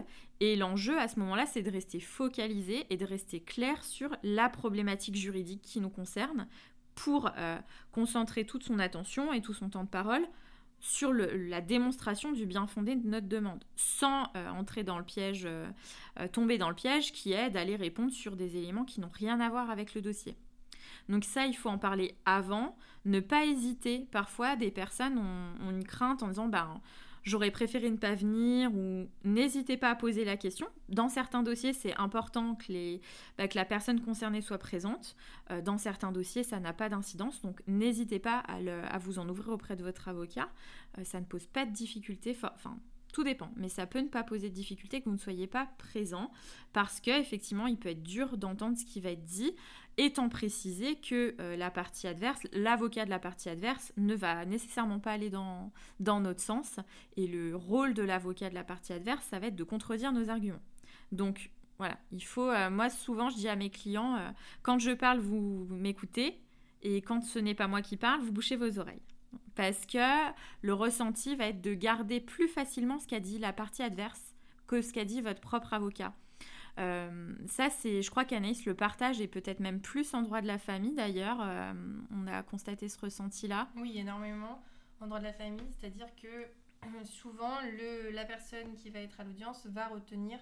et 0.40 0.56
l'enjeu 0.56 0.98
à 0.98 1.08
ce 1.08 1.20
moment-là 1.20 1.46
c'est 1.46 1.62
de 1.62 1.70
rester 1.70 2.00
focalisé 2.00 2.84
et 2.90 2.96
de 2.96 3.04
rester 3.04 3.40
clair 3.40 3.82
sur 3.84 4.16
la 4.22 4.48
problématique 4.48 5.14
juridique 5.14 5.62
qui 5.62 5.80
nous 5.80 5.88
concerne 5.88 6.48
pour 6.96 7.30
euh, 7.36 7.58
concentrer 7.92 8.44
toute 8.44 8.64
son 8.64 8.80
attention 8.80 9.32
et 9.32 9.40
tout 9.40 9.54
son 9.54 9.70
temps 9.70 9.84
de 9.84 9.88
parole 9.88 10.26
sur 10.80 11.12
la 11.12 11.60
démonstration 11.60 12.32
du 12.32 12.44
bien 12.44 12.66
fondé 12.66 12.96
de 12.96 13.08
notre 13.08 13.28
demande, 13.28 13.64
sans 13.76 14.24
euh, 14.36 14.50
entrer 14.50 14.84
dans 14.84 14.98
le 14.98 15.04
piège, 15.04 15.48
tomber 16.32 16.58
dans 16.58 16.68
le 16.68 16.74
piège 16.74 17.12
qui 17.12 17.32
est 17.32 17.50
d'aller 17.50 17.76
répondre 17.76 18.12
sur 18.12 18.36
des 18.36 18.56
éléments 18.56 18.84
qui 18.84 19.00
n'ont 19.00 19.10
rien 19.12 19.40
à 19.40 19.48
voir 19.48 19.70
avec 19.70 19.94
le 19.94 20.02
dossier. 20.02 20.36
Donc 21.08 21.24
ça, 21.24 21.46
il 21.46 21.54
faut 21.54 21.68
en 21.68 21.78
parler 21.78 22.14
avant, 22.24 22.76
ne 23.04 23.20
pas 23.20 23.44
hésiter. 23.44 24.06
Parfois, 24.10 24.56
des 24.56 24.70
personnes 24.70 25.18
ont, 25.18 25.70
une 25.70 25.84
crainte 25.84 26.22
en 26.22 26.28
disant, 26.28 26.48
bah, 26.48 26.68
j'aurais 27.22 27.50
préféré 27.50 27.90
ne 27.90 27.96
pas 27.96 28.14
venir 28.14 28.74
ou 28.74 29.08
n'hésitez 29.24 29.76
pas 29.76 29.90
à 29.90 29.94
poser 29.94 30.24
la 30.24 30.36
question. 30.36 30.66
Dans 30.88 31.08
certains 31.08 31.42
dossiers, 31.42 31.72
c'est 31.72 31.94
important 31.96 32.54
que, 32.54 32.72
les, 32.72 33.00
bah, 33.36 33.48
que 33.48 33.56
la 33.56 33.64
personne 33.64 34.00
concernée 34.00 34.40
soit 34.40 34.58
présente. 34.58 35.16
Euh, 35.50 35.60
dans 35.60 35.78
certains 35.78 36.12
dossiers, 36.12 36.44
ça 36.44 36.60
n'a 36.60 36.72
pas 36.72 36.88
d'incidence, 36.88 37.42
donc 37.42 37.60
n'hésitez 37.66 38.18
pas 38.18 38.38
à, 38.38 38.98
vous 38.98 39.18
en 39.18 39.28
ouvrir 39.28 39.50
auprès 39.50 39.76
de 39.76 39.82
votre 39.82 40.08
avocat. 40.08 40.48
Euh, 40.98 41.04
ça 41.04 41.20
ne 41.20 41.26
pose 41.26 41.46
pas 41.46 41.66
de 41.66 41.72
difficulté. 41.72 42.36
Enfin, 42.54 42.78
tout 43.16 43.24
dépend, 43.24 43.50
mais 43.56 43.70
ça 43.70 43.86
peut 43.86 44.02
ne 44.02 44.08
pas 44.08 44.22
poser 44.22 44.50
de 44.50 44.54
difficulté 44.54 45.00
que 45.00 45.06
vous 45.06 45.14
ne 45.14 45.20
soyez 45.20 45.46
pas 45.46 45.70
présent 45.78 46.30
parce 46.74 47.00
qu'effectivement, 47.00 47.66
il 47.66 47.78
peut 47.78 47.88
être 47.88 48.02
dur 48.02 48.36
d'entendre 48.36 48.76
ce 48.76 48.84
qui 48.84 49.00
va 49.00 49.08
être 49.08 49.24
dit 49.24 49.54
étant 49.96 50.28
précisé 50.28 50.96
que 50.96 51.34
euh, 51.40 51.56
la 51.56 51.70
partie 51.70 52.06
adverse, 52.06 52.42
l'avocat 52.52 53.06
de 53.06 53.10
la 53.10 53.18
partie 53.18 53.48
adverse 53.48 53.90
ne 53.96 54.14
va 54.14 54.44
nécessairement 54.44 55.00
pas 55.00 55.12
aller 55.12 55.30
dans, 55.30 55.72
dans 55.98 56.20
notre 56.20 56.42
sens 56.42 56.78
et 57.16 57.26
le 57.26 57.56
rôle 57.56 57.94
de 57.94 58.02
l'avocat 58.02 58.50
de 58.50 58.54
la 58.54 58.64
partie 58.64 58.92
adverse, 58.92 59.24
ça 59.24 59.38
va 59.38 59.46
être 59.46 59.56
de 59.56 59.64
contredire 59.64 60.12
nos 60.12 60.28
arguments. 60.28 60.60
Donc 61.10 61.50
voilà, 61.78 61.98
il 62.12 62.22
faut, 62.22 62.50
euh, 62.50 62.68
moi 62.68 62.90
souvent 62.90 63.30
je 63.30 63.36
dis 63.36 63.48
à 63.48 63.56
mes 63.56 63.70
clients, 63.70 64.16
euh, 64.16 64.28
quand 64.60 64.78
je 64.78 64.90
parle, 64.90 65.20
vous 65.20 65.66
m'écoutez 65.70 66.38
et 66.82 67.00
quand 67.00 67.22
ce 67.22 67.38
n'est 67.38 67.54
pas 67.54 67.66
moi 67.66 67.80
qui 67.80 67.96
parle, 67.96 68.20
vous 68.20 68.32
bouchez 68.32 68.56
vos 68.56 68.78
oreilles. 68.78 69.00
Parce 69.56 69.86
que 69.86 70.30
le 70.62 70.74
ressenti 70.74 71.34
va 71.34 71.46
être 71.46 71.60
de 71.60 71.74
garder 71.74 72.20
plus 72.20 72.46
facilement 72.46 72.98
ce 72.98 73.08
qu'a 73.08 73.20
dit 73.20 73.38
la 73.38 73.52
partie 73.52 73.82
adverse 73.82 74.36
que 74.66 74.82
ce 74.82 74.92
qu'a 74.92 75.04
dit 75.04 75.20
votre 75.20 75.40
propre 75.40 75.72
avocat. 75.72 76.12
Euh, 76.78 77.34
ça, 77.46 77.70
c'est, 77.70 78.02
je 78.02 78.10
crois 78.10 78.24
qu'Anaïs 78.24 78.66
le 78.66 78.74
partage 78.74 79.20
et 79.20 79.28
peut-être 79.28 79.60
même 79.60 79.80
plus 79.80 80.12
en 80.12 80.22
droit 80.22 80.42
de 80.42 80.46
la 80.46 80.58
famille 80.58 80.94
d'ailleurs. 80.94 81.38
Euh, 81.40 81.72
on 82.10 82.26
a 82.26 82.42
constaté 82.42 82.88
ce 82.88 82.98
ressenti-là. 82.98 83.68
Oui, 83.76 83.98
énormément 83.98 84.62
en 85.00 85.06
droit 85.06 85.18
de 85.18 85.24
la 85.24 85.32
famille, 85.32 85.66
c'est-à-dire 85.78 86.08
que 86.16 86.26
euh, 86.26 87.04
souvent 87.04 87.52
la 88.12 88.24
personne 88.24 88.74
qui 88.74 88.90
va 88.90 89.00
être 89.00 89.20
à 89.20 89.24
l'audience 89.24 89.66
va 89.66 89.88
retenir 89.88 90.38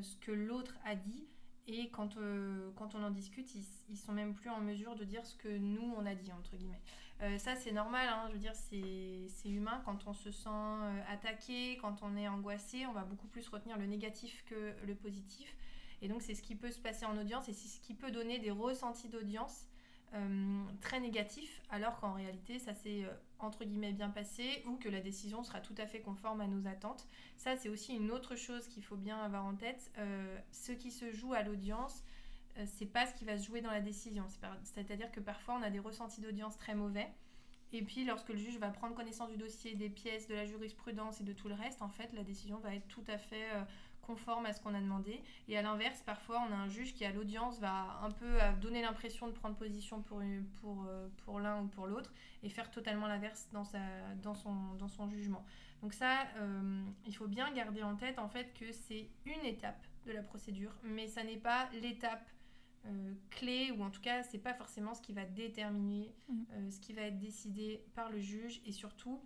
ce 0.00 0.16
que 0.16 0.32
l'autre 0.32 0.74
a 0.86 0.94
dit 0.94 1.26
et 1.66 1.90
quand, 1.90 2.16
quand 2.76 2.94
on 2.94 3.02
en 3.02 3.10
discute, 3.10 3.54
ils, 3.54 3.64
ils 3.90 3.98
sont 3.98 4.12
même 4.12 4.34
plus 4.34 4.48
en 4.48 4.60
mesure 4.60 4.96
de 4.96 5.04
dire 5.04 5.26
ce 5.26 5.36
que 5.36 5.48
nous 5.48 5.94
on 5.96 6.06
a 6.06 6.14
dit 6.14 6.32
entre 6.32 6.56
guillemets. 6.56 6.80
Ça 7.38 7.54
c'est 7.56 7.72
normal, 7.72 8.08
hein, 8.08 8.24
je 8.28 8.32
veux 8.32 8.38
dire 8.38 8.54
c'est 8.54 9.48
humain 9.48 9.80
quand 9.84 10.06
on 10.06 10.12
se 10.12 10.30
sent 10.30 10.48
attaqué, 11.08 11.78
quand 11.80 12.02
on 12.02 12.16
est 12.16 12.28
angoissé, 12.28 12.86
on 12.86 12.92
va 12.92 13.04
beaucoup 13.04 13.28
plus 13.28 13.48
retenir 13.48 13.78
le 13.78 13.86
négatif 13.86 14.44
que 14.46 14.74
le 14.86 14.94
positif. 14.94 15.56
Et 16.02 16.08
donc, 16.08 16.20
c'est 16.20 16.34
ce 16.34 16.42
qui 16.42 16.56
peut 16.56 16.72
se 16.72 16.80
passer 16.80 17.06
en 17.06 17.16
audience 17.16 17.48
et 17.48 17.52
c'est 17.52 17.68
ce 17.68 17.80
qui 17.80 17.94
peut 17.94 18.10
donner 18.10 18.40
des 18.40 18.50
ressentis 18.50 19.08
d'audience 19.08 19.68
euh, 20.14 20.64
très 20.82 21.00
négatifs, 21.00 21.62
alors 21.70 21.98
qu'en 22.00 22.12
réalité, 22.12 22.58
ça 22.58 22.74
s'est 22.74 23.04
euh, 23.04 23.12
entre 23.38 23.64
guillemets 23.64 23.92
bien 23.92 24.10
passé 24.10 24.62
ou 24.66 24.76
que 24.76 24.88
la 24.88 25.00
décision 25.00 25.42
sera 25.42 25.60
tout 25.60 25.74
à 25.78 25.86
fait 25.86 26.00
conforme 26.00 26.40
à 26.42 26.48
nos 26.48 26.66
attentes. 26.66 27.06
Ça, 27.36 27.56
c'est 27.56 27.68
aussi 27.68 27.94
une 27.94 28.10
autre 28.10 28.34
chose 28.34 28.66
qu'il 28.66 28.84
faut 28.84 28.96
bien 28.96 29.16
avoir 29.18 29.46
en 29.46 29.54
tête. 29.54 29.90
Euh, 29.96 30.38
ce 30.50 30.72
qui 30.72 30.90
se 30.90 31.12
joue 31.12 31.32
à 31.34 31.42
l'audience, 31.42 32.02
c'est 32.66 32.86
pas 32.86 33.06
ce 33.06 33.14
qui 33.14 33.24
va 33.24 33.38
se 33.38 33.46
jouer 33.46 33.60
dans 33.60 33.70
la 33.70 33.80
décision. 33.80 34.26
C'est-à-dire 34.64 35.10
que 35.10 35.20
parfois, 35.20 35.54
on 35.58 35.62
a 35.62 35.70
des 35.70 35.78
ressentis 35.78 36.20
d'audience 36.20 36.56
très 36.58 36.74
mauvais. 36.74 37.08
Et 37.72 37.82
puis, 37.82 38.04
lorsque 38.04 38.28
le 38.28 38.36
juge 38.36 38.58
va 38.58 38.68
prendre 38.68 38.94
connaissance 38.94 39.30
du 39.30 39.38
dossier, 39.38 39.74
des 39.74 39.88
pièces, 39.88 40.28
de 40.28 40.34
la 40.34 40.44
jurisprudence 40.44 41.20
et 41.20 41.24
de 41.24 41.32
tout 41.32 41.48
le 41.48 41.54
reste, 41.54 41.80
en 41.80 41.88
fait, 41.88 42.12
la 42.12 42.22
décision 42.22 42.58
va 42.58 42.74
être 42.74 42.86
tout 42.88 43.04
à 43.08 43.16
fait 43.16 43.48
conforme 44.02 44.46
à 44.46 44.52
ce 44.52 44.60
qu'on 44.60 44.74
a 44.74 44.80
demandé. 44.80 45.22
Et 45.48 45.56
à 45.56 45.62
l'inverse, 45.62 46.02
parfois, 46.04 46.44
on 46.48 46.52
a 46.52 46.56
un 46.56 46.68
juge 46.68 46.92
qui, 46.92 47.04
à 47.04 47.12
l'audience, 47.12 47.58
va 47.60 48.00
un 48.02 48.10
peu 48.10 48.42
euh, 48.42 48.52
donner 48.60 48.82
l'impression 48.82 49.28
de 49.28 49.32
prendre 49.32 49.56
position 49.56 50.02
pour, 50.02 50.20
pour, 50.60 50.84
euh, 50.86 51.08
pour 51.24 51.40
l'un 51.40 51.62
ou 51.62 51.68
pour 51.68 51.86
l'autre 51.86 52.12
et 52.42 52.48
faire 52.48 52.70
totalement 52.70 53.06
l'inverse 53.06 53.48
dans, 53.52 53.64
sa, 53.64 53.80
dans, 54.22 54.34
son, 54.34 54.74
dans 54.74 54.88
son 54.88 55.08
jugement. 55.08 55.44
Donc 55.82 55.94
ça, 55.94 56.26
euh, 56.36 56.84
il 57.06 57.14
faut 57.14 57.28
bien 57.28 57.50
garder 57.52 57.82
en 57.82 57.96
tête, 57.96 58.18
en 58.18 58.28
fait, 58.28 58.52
que 58.58 58.70
c'est 58.72 59.08
une 59.24 59.44
étape 59.44 59.86
de 60.06 60.12
la 60.12 60.22
procédure, 60.22 60.72
mais 60.82 61.06
ça 61.06 61.22
n'est 61.22 61.36
pas 61.36 61.68
l'étape 61.80 62.28
clé, 63.30 63.70
ou 63.70 63.82
en 63.82 63.90
tout 63.90 64.00
cas, 64.00 64.22
c'est 64.22 64.38
pas 64.38 64.54
forcément 64.54 64.94
ce 64.94 65.00
qui 65.00 65.12
va 65.12 65.24
déterminer 65.24 66.14
mmh. 66.28 66.70
ce 66.70 66.80
qui 66.80 66.92
va 66.92 67.02
être 67.02 67.18
décidé 67.18 67.84
par 67.94 68.10
le 68.10 68.18
juge, 68.18 68.60
et 68.66 68.72
surtout, 68.72 69.20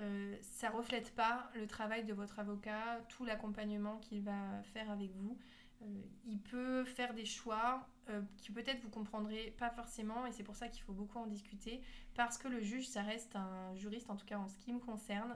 euh, 0.00 0.36
ça 0.40 0.70
reflète 0.70 1.14
pas 1.14 1.50
le 1.54 1.66
travail 1.66 2.04
de 2.04 2.14
votre 2.14 2.38
avocat, 2.38 3.00
tout 3.08 3.24
l'accompagnement 3.24 3.98
qu'il 3.98 4.22
va 4.22 4.62
faire 4.72 4.90
avec 4.90 5.14
vous. 5.16 5.36
Euh, 5.82 5.86
il 6.24 6.38
peut 6.40 6.84
faire 6.84 7.12
des 7.14 7.24
choix 7.24 7.86
euh, 8.08 8.22
qui 8.38 8.50
peut-être 8.50 8.80
vous 8.82 8.90
comprendrez 8.90 9.54
pas 9.58 9.70
forcément 9.70 10.26
et 10.26 10.32
c'est 10.32 10.42
pour 10.42 10.56
ça 10.56 10.68
qu'il 10.68 10.82
faut 10.82 10.92
beaucoup 10.92 11.18
en 11.18 11.26
discuter 11.26 11.80
parce 12.14 12.36
que 12.36 12.48
le 12.48 12.60
juge 12.60 12.86
ça 12.86 13.02
reste 13.02 13.34
un 13.34 13.74
juriste 13.74 14.10
en 14.10 14.16
tout 14.16 14.26
cas 14.26 14.38
en 14.38 14.46
ce 14.46 14.58
qui 14.58 14.74
me 14.74 14.78
concerne 14.78 15.34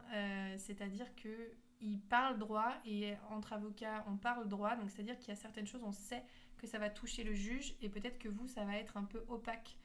c'est-à-dire 0.58 1.06
que 1.14 1.54
il 1.80 1.98
parle 1.98 2.36
droit 2.36 2.74
et 2.84 3.14
entre 3.30 3.54
avocats 3.54 4.04
on 4.06 4.18
parle 4.18 4.46
droit 4.46 4.76
donc 4.76 4.90
c'est-à-dire 4.90 5.18
qu'il 5.18 5.28
y 5.28 5.32
a 5.32 5.36
certaines 5.36 5.66
choses 5.66 5.82
on 5.82 5.92
sait 5.92 6.22
que 6.64 6.70
ça 6.70 6.78
va 6.78 6.90
toucher 6.90 7.24
le 7.24 7.34
juge 7.34 7.74
et 7.82 7.88
peut-être 7.88 8.18
que 8.18 8.28
vous 8.28 8.46
ça 8.46 8.64
va 8.64 8.76
être 8.76 8.96
un 8.96 9.04
peu 9.04 9.24
opaque 9.28 9.76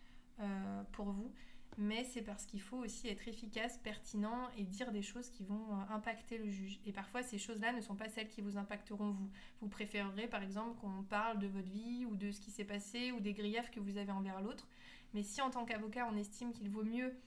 pour 0.93 1.11
vous 1.11 1.33
mais 1.77 2.03
c'est 2.03 2.21
parce 2.21 2.45
qu'il 2.45 2.61
faut 2.61 2.77
aussi 2.77 3.07
être 3.07 3.27
efficace, 3.27 3.77
pertinent 3.77 4.49
et 4.57 4.63
dire 4.63 4.91
des 4.91 5.01
choses 5.01 5.29
qui 5.29 5.45
vont 5.45 5.71
euh, 5.71 5.93
impacter 5.93 6.37
le 6.37 6.49
juge. 6.49 6.79
Et 6.85 6.91
parfois, 6.91 7.23
ces 7.23 7.37
choses-là 7.37 7.71
ne 7.71 7.79
sont 7.79 7.95
pas 7.95 8.09
celles 8.09 8.27
qui 8.27 8.41
vous 8.41 8.57
impacteront 8.57 9.11
vous. 9.11 9.29
Vous 9.61 9.69
préférerez, 9.69 10.27
par 10.27 10.43
exemple, 10.43 10.77
qu'on 10.81 11.03
parle 11.03 11.39
de 11.39 11.47
votre 11.47 11.69
vie 11.69 12.05
ou 12.05 12.17
de 12.17 12.31
ce 12.31 12.41
qui 12.41 12.51
s'est 12.51 12.65
passé 12.65 13.13
ou 13.13 13.21
des 13.21 13.33
griefs 13.33 13.71
que 13.71 13.79
vous 13.79 13.97
avez 13.97 14.11
envers 14.11 14.41
l'autre. 14.41 14.67
Mais 15.13 15.23
si 15.23 15.41
en 15.41 15.49
tant 15.49 15.63
qu'avocat, 15.63 16.07
on 16.11 16.17
estime 16.17 16.51
qu'il 16.51 16.69
vaut 16.69 16.83
mieux 16.83 17.17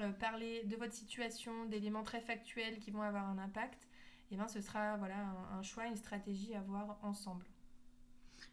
euh, 0.00 0.10
parler 0.12 0.64
de 0.64 0.74
votre 0.74 0.92
situation, 0.92 1.66
d'éléments 1.66 2.02
très 2.02 2.20
factuels 2.20 2.80
qui 2.80 2.90
vont 2.90 3.02
avoir 3.02 3.28
un 3.28 3.38
impact, 3.38 3.88
eh 4.32 4.36
bien, 4.36 4.48
ce 4.48 4.60
sera 4.60 4.96
voilà, 4.96 5.16
un, 5.52 5.62
choix, 5.62 5.86
une 5.86 5.96
stratégie 5.96 6.54
à 6.54 6.60
voir 6.62 6.98
ensemble. 7.02 7.46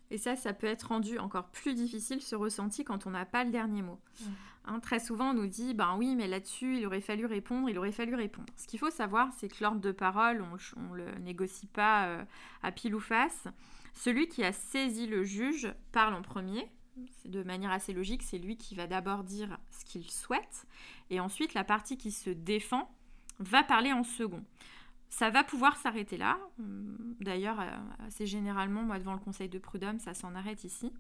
Et 0.10 0.18
ça, 0.18 0.36
ça 0.36 0.54
peut 0.54 0.68
être 0.68 0.90
rendu 0.90 1.20
encore 1.20 1.50
plus 1.50 1.74
difficile, 1.74 2.22
ce 2.22 2.36
ressenti, 2.36 2.84
quand 2.84 3.08
on 3.08 3.12
n'a 3.12 3.26
pas 3.26 3.44
le 3.44 3.52
dernier 3.52 3.82
mot. 3.82 4.00
Hein, 4.66 4.80
très 4.80 5.00
souvent, 5.00 5.32
on 5.32 5.34
nous 5.34 5.48
dit, 5.48 5.74
ben 5.74 5.96
oui, 5.98 6.16
mais 6.16 6.28
là-dessus, 6.28 6.78
il 6.78 6.86
aurait 6.86 7.02
fallu 7.02 7.26
répondre, 7.26 7.70
il 7.70 7.78
aurait 7.78 7.92
fallu 7.92 8.16
répondre. 8.16 8.48
Ce 8.58 8.68
qu'il 8.68 8.80
faut 8.80 8.90
savoir, 8.90 9.30
c'est 9.38 9.48
que 9.48 9.64
l'ordre 9.64 9.82
de 9.82 9.92
parole, 9.92 10.44
on 10.76 10.94
ne 10.94 10.98
le 10.98 11.20
négocie 11.20 11.68
pas 11.68 12.08
euh, 12.08 12.24
à 12.64 12.72
pile 12.72 12.96
ou 12.96 13.00
face. 13.00 13.48
Celui 13.94 14.28
qui 14.28 14.44
a 14.44 14.52
saisi 14.52 15.08
le 15.08 15.24
juge 15.24 15.74
parle 15.92 16.14
en 16.14 16.22
premier. 16.22 16.70
C'est 17.22 17.32
de 17.32 17.44
manière 17.44 17.72
assez 17.72 17.94
logique, 17.94 18.24
c'est 18.24 18.38
lui 18.38 18.58
qui 18.58 18.76
va 18.76 18.88
d'abord 18.88 19.24
dire 19.24 19.58
ce 19.72 19.86
qu'il 19.86 20.10
souhaite. 20.10 20.68
Et 21.10 21.20
ensuite, 21.20 21.54
la 21.54 21.64
partie 21.64 21.98
qui 21.98 22.12
se 22.12 22.30
défend 22.30 22.92
va 23.40 23.64
parler 23.64 23.94
en 23.94 24.04
second. 24.04 24.44
Ça 25.10 25.30
va 25.30 25.44
pouvoir 25.44 25.78
s'arrêter 25.78 26.18
là. 26.18 26.38
Hum, 26.60 27.16
d'ailleurs, 27.22 27.60
euh, 27.60 27.70
assez 28.06 28.26
généralement, 28.26 28.84
moi, 28.84 29.00
devant 29.00 29.14
le 29.14 29.20
conseil 29.20 29.50
de 29.50 29.58
prud'homme, 29.58 30.00
ça 30.00 30.14
s'en 30.14 30.36
arrête 30.36 30.64
ici. 30.64 30.92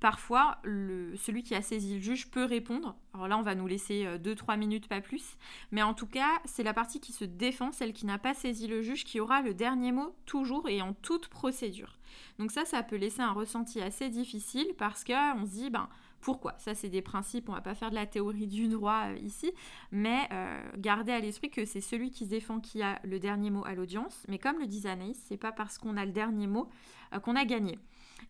Parfois, 0.00 0.58
celui 0.64 1.42
qui 1.42 1.54
a 1.54 1.62
saisi 1.62 1.94
le 1.94 2.00
juge 2.00 2.30
peut 2.30 2.44
répondre. 2.44 2.96
Alors 3.12 3.28
là, 3.28 3.38
on 3.38 3.42
va 3.42 3.54
nous 3.54 3.66
laisser 3.66 4.06
2-3 4.18 4.54
euh, 4.54 4.56
minutes, 4.56 4.88
pas 4.88 5.00
plus. 5.00 5.36
Mais 5.72 5.82
en 5.82 5.94
tout 5.94 6.06
cas, 6.06 6.30
c'est 6.44 6.62
la 6.62 6.74
partie 6.74 7.00
qui 7.00 7.12
se 7.12 7.24
défend, 7.24 7.72
celle 7.72 7.92
qui 7.92 8.06
n'a 8.06 8.18
pas 8.18 8.34
saisi 8.34 8.66
le 8.66 8.82
juge, 8.82 9.04
qui 9.04 9.20
aura 9.20 9.42
le 9.42 9.52
dernier 9.52 9.92
mot 9.92 10.14
toujours 10.26 10.68
et 10.68 10.80
en 10.80 10.92
toute 10.94 11.28
procédure. 11.28 11.98
Donc 12.38 12.50
ça, 12.50 12.64
ça 12.64 12.82
peut 12.82 12.96
laisser 12.96 13.22
un 13.22 13.32
ressenti 13.32 13.80
assez 13.80 14.08
difficile 14.08 14.68
parce 14.78 15.04
qu'on 15.04 15.44
se 15.44 15.50
dit, 15.50 15.70
ben, 15.70 15.88
pourquoi? 16.20 16.54
Ça, 16.58 16.74
c'est 16.74 16.88
des 16.88 17.02
principes, 17.02 17.48
on 17.48 17.52
va 17.52 17.60
pas 17.60 17.74
faire 17.74 17.90
de 17.90 17.94
la 17.94 18.06
théorie 18.06 18.46
du 18.46 18.68
droit 18.68 19.04
euh, 19.06 19.16
ici, 19.18 19.52
mais 19.92 20.26
euh, 20.32 20.60
gardez 20.76 21.12
à 21.12 21.20
l'esprit 21.20 21.50
que 21.50 21.64
c'est 21.64 21.80
celui 21.80 22.10
qui 22.10 22.24
se 22.24 22.30
défend 22.30 22.58
qui 22.58 22.82
a 22.82 22.98
le 23.04 23.20
dernier 23.20 23.50
mot 23.50 23.64
à 23.64 23.74
l'audience. 23.74 24.24
Mais 24.28 24.38
comme 24.38 24.58
le 24.58 24.66
disait 24.66 24.90
Anaïs, 24.90 25.22
c'est 25.28 25.36
pas 25.36 25.52
parce 25.52 25.78
qu'on 25.78 25.96
a 25.96 26.04
le 26.04 26.12
dernier 26.12 26.46
mot 26.46 26.68
euh, 27.14 27.20
qu'on 27.20 27.36
a 27.36 27.44
gagné. 27.44 27.78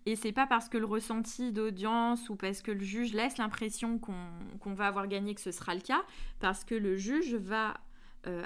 Et 0.04 0.14
c'est 0.14 0.32
pas 0.32 0.46
parce 0.46 0.68
que 0.68 0.78
le 0.78 0.84
ressenti 0.84 1.52
d'audience 1.52 2.28
ou 2.28 2.36
parce 2.36 2.60
que 2.60 2.70
le 2.70 2.84
juge 2.84 3.12
laisse 3.14 3.38
l'impression 3.38 3.98
qu'on 3.98 4.74
va 4.74 4.88
avoir 4.88 5.06
gagné 5.06 5.34
que 5.34 5.40
ce 5.40 5.52
sera 5.52 5.74
le 5.74 5.80
cas, 5.80 6.02
parce 6.38 6.64
que 6.64 6.74
le 6.74 6.96
juge 6.96 7.34
va 7.34 7.80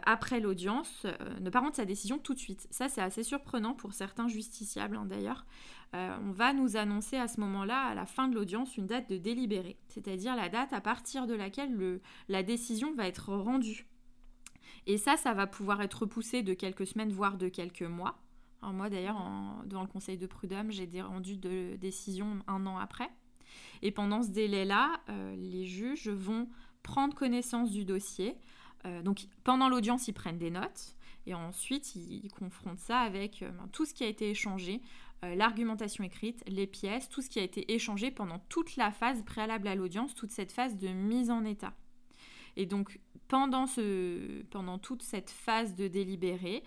après 0.04 0.40
l'audience, 0.40 1.06
ne 1.40 1.48
pas 1.50 1.60
rendre 1.60 1.74
sa 1.74 1.84
décision 1.84 2.18
tout 2.18 2.34
de 2.34 2.38
suite. 2.38 2.66
Ça, 2.70 2.88
c'est 2.88 3.00
assez 3.00 3.22
surprenant 3.22 3.74
pour 3.74 3.94
certains 3.94 4.28
justiciables, 4.28 4.96
hein, 4.96 5.06
d'ailleurs. 5.06 5.46
Euh, 5.94 6.16
on 6.22 6.30
va 6.30 6.52
nous 6.52 6.76
annoncer 6.76 7.16
à 7.16 7.26
ce 7.26 7.40
moment-là, 7.40 7.86
à 7.86 7.94
la 7.94 8.06
fin 8.06 8.28
de 8.28 8.34
l'audience, 8.34 8.76
une 8.76 8.86
date 8.86 9.10
de 9.10 9.16
délibéré, 9.16 9.76
c'est-à-dire 9.88 10.36
la 10.36 10.48
date 10.48 10.72
à 10.72 10.80
partir 10.80 11.26
de 11.26 11.34
laquelle 11.34 12.00
la 12.28 12.42
décision 12.42 12.94
va 12.94 13.08
être 13.08 13.34
rendue. 13.34 13.86
Et 14.86 14.98
ça, 14.98 15.16
ça 15.16 15.34
va 15.34 15.46
pouvoir 15.46 15.82
être 15.82 16.02
repoussé 16.02 16.42
de 16.42 16.54
quelques 16.54 16.86
semaines, 16.86 17.12
voire 17.12 17.36
de 17.36 17.48
quelques 17.48 17.82
mois. 17.82 18.22
moi, 18.62 18.88
d'ailleurs, 18.88 19.20
devant 19.66 19.82
le 19.82 19.88
conseil 19.88 20.16
de 20.16 20.26
prud'homme, 20.26 20.70
j'ai 20.70 20.88
rendu 21.02 21.36
de 21.36 21.76
décision 21.76 22.38
un 22.46 22.66
an 22.66 22.78
après. 22.78 23.10
Et 23.82 23.90
pendant 23.90 24.22
ce 24.22 24.30
délai-là, 24.30 25.00
euh, 25.08 25.34
les 25.36 25.66
juges 25.66 26.08
vont 26.08 26.48
prendre 26.82 27.14
connaissance 27.14 27.72
du 27.72 27.84
dossier. 27.84 28.36
Euh, 28.86 29.02
donc, 29.02 29.26
pendant 29.44 29.68
l'audience, 29.68 30.08
ils 30.08 30.12
prennent 30.12 30.38
des 30.38 30.50
notes. 30.50 30.96
Et 31.26 31.34
ensuite, 31.34 31.94
ils 31.94 32.32
confrontent 32.32 32.78
ça 32.78 33.00
avec 33.00 33.40
ben, 33.42 33.68
tout 33.72 33.84
ce 33.84 33.92
qui 33.92 34.04
a 34.04 34.06
été 34.06 34.30
échangé, 34.30 34.80
euh, 35.22 35.34
l'argumentation 35.34 36.02
écrite, 36.02 36.42
les 36.46 36.66
pièces, 36.66 37.08
tout 37.08 37.20
ce 37.20 37.28
qui 37.28 37.38
a 37.38 37.42
été 37.42 37.74
échangé 37.74 38.10
pendant 38.10 38.38
toute 38.48 38.76
la 38.76 38.90
phase 38.90 39.22
préalable 39.22 39.68
à 39.68 39.74
l'audience, 39.74 40.14
toute 40.14 40.30
cette 40.30 40.50
phase 40.50 40.78
de 40.78 40.88
mise 40.88 41.30
en 41.30 41.44
état. 41.44 41.74
Et 42.56 42.64
donc, 42.64 42.98
pendant, 43.28 43.66
ce, 43.66 44.42
pendant 44.44 44.78
toute 44.78 45.02
cette 45.02 45.30
phase 45.30 45.74
de 45.74 45.88
délibéré, 45.88 46.62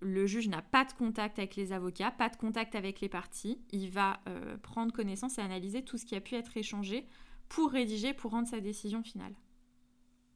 le 0.00 0.26
juge 0.26 0.48
n'a 0.48 0.62
pas 0.62 0.84
de 0.84 0.92
contact 0.92 1.38
avec 1.38 1.56
les 1.56 1.72
avocats, 1.72 2.10
pas 2.10 2.28
de 2.28 2.36
contact 2.36 2.74
avec 2.74 3.00
les 3.00 3.08
parties. 3.08 3.58
Il 3.72 3.90
va 3.90 4.20
euh, 4.28 4.58
prendre 4.58 4.92
connaissance 4.92 5.38
et 5.38 5.42
analyser 5.42 5.82
tout 5.82 5.96
ce 5.96 6.04
qui 6.04 6.14
a 6.14 6.20
pu 6.20 6.34
être 6.34 6.56
échangé 6.56 7.06
pour 7.48 7.70
rédiger, 7.70 8.12
pour 8.12 8.32
rendre 8.32 8.48
sa 8.48 8.60
décision 8.60 9.02
finale. 9.02 9.34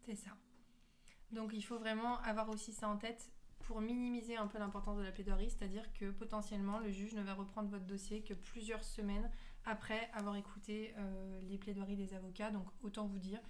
C'est 0.07 0.17
ça. 0.17 0.31
Donc 1.33 1.53
il 1.53 1.63
faut 1.63 1.79
vraiment 1.79 2.19
avoir 2.21 2.49
aussi 2.49 2.73
ça 2.73 2.89
en 2.89 2.97
tête 2.97 3.31
pour 3.61 3.81
minimiser 3.83 4.37
un 4.37 4.47
peu 4.47 4.59
l'importance 4.59 4.97
de 4.97 5.03
la 5.03 5.13
plaidoirie, 5.13 5.51
c'est-à-dire 5.51 5.85
que 5.93 6.11
potentiellement 6.11 6.79
le 6.79 6.91
juge 6.91 7.15
ne 7.15 7.23
va 7.23 7.35
reprendre 7.35 7.69
votre 7.69 7.85
dossier 7.85 8.23
que 8.23 8.33
plusieurs 8.33 8.83
semaines 8.83 9.31
après 9.67 10.11
avoir 10.15 10.37
écouté 10.37 10.95
euh, 10.97 11.41
les 11.43 11.59
plaidoiries 11.59 11.97
des 11.97 12.15
avocats. 12.15 12.51
Donc 12.51 12.67
autant 12.83 13.07
vous 13.07 13.19
dire, 13.19 13.41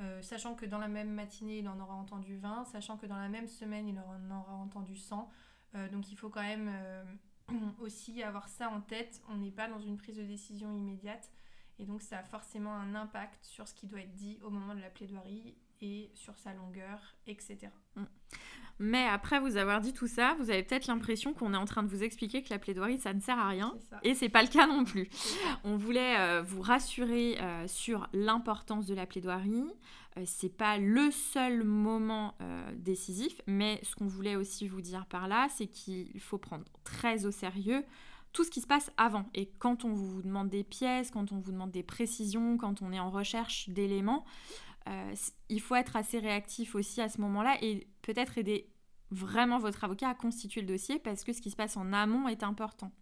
euh, 0.00 0.22
sachant 0.22 0.54
que 0.54 0.64
dans 0.64 0.78
la 0.78 0.86
même 0.86 1.10
matinée 1.10 1.58
il 1.58 1.68
en 1.68 1.80
aura 1.80 1.94
entendu 1.94 2.36
20, 2.36 2.66
sachant 2.66 2.96
que 2.96 3.06
dans 3.06 3.16
la 3.16 3.28
même 3.28 3.48
semaine 3.48 3.88
il 3.88 3.98
en 3.98 4.30
aura 4.30 4.54
entendu 4.54 4.96
100. 4.96 5.28
Euh, 5.74 5.88
donc 5.88 6.08
il 6.12 6.16
faut 6.16 6.28
quand 6.28 6.42
même 6.42 6.70
aussi 7.80 8.22
avoir 8.22 8.48
ça 8.48 8.70
en 8.70 8.80
tête. 8.80 9.22
On 9.28 9.38
n'est 9.38 9.50
pas 9.50 9.66
dans 9.66 9.80
une 9.80 9.96
prise 9.96 10.16
de 10.16 10.24
décision 10.24 10.72
immédiate. 10.72 11.32
Et 11.80 11.84
donc 11.84 12.00
ça 12.00 12.20
a 12.20 12.22
forcément 12.22 12.74
un 12.74 12.94
impact 12.94 13.44
sur 13.44 13.66
ce 13.66 13.74
qui 13.74 13.88
doit 13.88 14.00
être 14.00 14.14
dit 14.14 14.38
au 14.42 14.50
moment 14.50 14.76
de 14.76 14.80
la 14.80 14.90
plaidoirie 14.90 15.56
et 15.84 16.10
sur 16.14 16.36
sa 16.38 16.54
longueur, 16.54 16.98
etc. 17.26 17.68
Mais 18.78 19.04
après 19.04 19.38
vous 19.38 19.56
avoir 19.56 19.80
dit 19.80 19.92
tout 19.92 20.08
ça, 20.08 20.34
vous 20.40 20.50
avez 20.50 20.62
peut-être 20.62 20.86
l'impression 20.86 21.34
qu'on 21.34 21.52
est 21.52 21.58
en 21.58 21.66
train 21.66 21.82
de 21.82 21.88
vous 21.88 22.02
expliquer 22.02 22.42
que 22.42 22.50
la 22.50 22.58
plaidoirie, 22.58 22.98
ça 22.98 23.12
ne 23.12 23.20
sert 23.20 23.38
à 23.38 23.48
rien. 23.48 23.74
Et 24.02 24.14
c'est 24.14 24.30
pas 24.30 24.42
le 24.42 24.48
cas 24.48 24.66
non 24.66 24.84
plus. 24.84 25.08
On 25.62 25.76
voulait 25.76 26.18
euh, 26.18 26.42
vous 26.42 26.62
rassurer 26.62 27.38
euh, 27.40 27.68
sur 27.68 28.08
l'importance 28.14 28.86
de 28.86 28.94
la 28.94 29.06
plaidoirie. 29.06 29.64
Euh, 30.16 30.22
c'est 30.26 30.56
pas 30.56 30.78
le 30.78 31.10
seul 31.10 31.62
moment 31.62 32.34
décisif, 32.76 33.40
mais 33.46 33.78
ce 33.82 33.94
qu'on 33.94 34.06
voulait 34.06 34.36
aussi 34.36 34.66
vous 34.66 34.80
dire 34.80 35.06
par 35.06 35.28
là, 35.28 35.48
c'est 35.50 35.66
qu'il 35.66 36.20
faut 36.20 36.38
prendre 36.38 36.64
très 36.82 37.26
au 37.26 37.30
sérieux 37.30 37.84
tout 38.32 38.42
ce 38.42 38.50
qui 38.50 38.60
se 38.60 38.66
passe 38.66 38.90
avant. 38.96 39.26
Et 39.34 39.48
quand 39.60 39.84
on 39.84 39.92
vous 39.92 40.20
demande 40.20 40.48
des 40.48 40.64
pièces, 40.64 41.12
quand 41.12 41.30
on 41.30 41.38
vous 41.38 41.52
demande 41.52 41.70
des 41.70 41.84
précisions, 41.84 42.58
quand 42.58 42.82
on 42.82 42.92
est 42.92 42.98
en 42.98 43.10
recherche 43.10 43.68
d'éléments, 43.68 44.24
euh, 44.88 45.14
il 45.48 45.60
faut 45.60 45.74
être 45.74 45.96
assez 45.96 46.18
réactif 46.18 46.74
aussi 46.74 47.00
à 47.00 47.08
ce 47.08 47.20
moment-là 47.20 47.56
et 47.62 47.86
peut-être 48.02 48.38
aider 48.38 48.70
vraiment 49.10 49.58
votre 49.58 49.84
avocat 49.84 50.10
à 50.10 50.14
constituer 50.14 50.60
le 50.60 50.66
dossier 50.66 50.98
parce 50.98 51.24
que 51.24 51.32
ce 51.32 51.40
qui 51.40 51.50
se 51.50 51.56
passe 51.56 51.76
en 51.76 51.92
amont 51.92 52.28
est 52.28 52.42
important. 52.42 52.92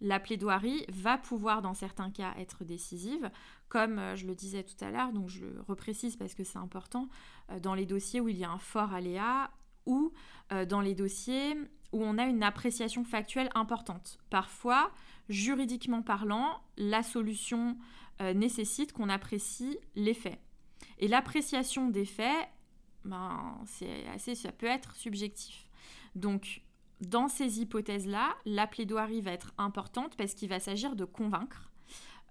La 0.00 0.20
plaidoirie 0.20 0.84
va 0.88 1.16
pouvoir 1.16 1.62
dans 1.62 1.72
certains 1.72 2.10
cas 2.10 2.34
être 2.36 2.64
décisive, 2.64 3.30
comme 3.68 3.98
euh, 3.98 4.16
je 4.16 4.26
le 4.26 4.34
disais 4.34 4.64
tout 4.64 4.84
à 4.84 4.90
l'heure, 4.90 5.12
donc 5.12 5.28
je 5.28 5.44
le 5.44 5.60
reprécise 5.66 6.16
parce 6.16 6.34
que 6.34 6.44
c'est 6.44 6.58
important, 6.58 7.08
euh, 7.50 7.60
dans 7.60 7.74
les 7.74 7.86
dossiers 7.86 8.20
où 8.20 8.28
il 8.28 8.36
y 8.36 8.44
a 8.44 8.50
un 8.50 8.58
fort 8.58 8.92
aléa 8.92 9.50
ou 9.86 10.12
dans 10.68 10.80
les 10.80 10.94
dossiers 10.94 11.54
où 11.92 12.02
on 12.02 12.16
a 12.16 12.24
une 12.24 12.42
appréciation 12.42 13.04
factuelle 13.04 13.50
importante. 13.54 14.18
Parfois, 14.30 14.90
juridiquement 15.28 16.00
parlant, 16.00 16.58
la 16.78 17.02
solution 17.02 17.76
nécessite 18.20 18.92
qu'on 18.92 19.10
apprécie 19.10 19.78
les 19.94 20.14
faits. 20.14 20.38
Et 20.98 21.08
l'appréciation 21.08 21.88
des 21.88 22.04
faits, 22.04 22.48
ben, 23.04 23.58
c'est 23.66 24.06
assez, 24.08 24.34
ça 24.34 24.52
peut 24.52 24.66
être 24.66 24.94
subjectif. 24.96 25.68
Donc, 26.14 26.62
dans 27.00 27.28
ces 27.28 27.60
hypothèses-là, 27.60 28.34
la 28.44 28.66
plaidoirie 28.66 29.20
va 29.20 29.32
être 29.32 29.52
importante 29.58 30.16
parce 30.16 30.34
qu'il 30.34 30.48
va 30.48 30.60
s'agir 30.60 30.96
de 30.96 31.04
convaincre. 31.04 31.70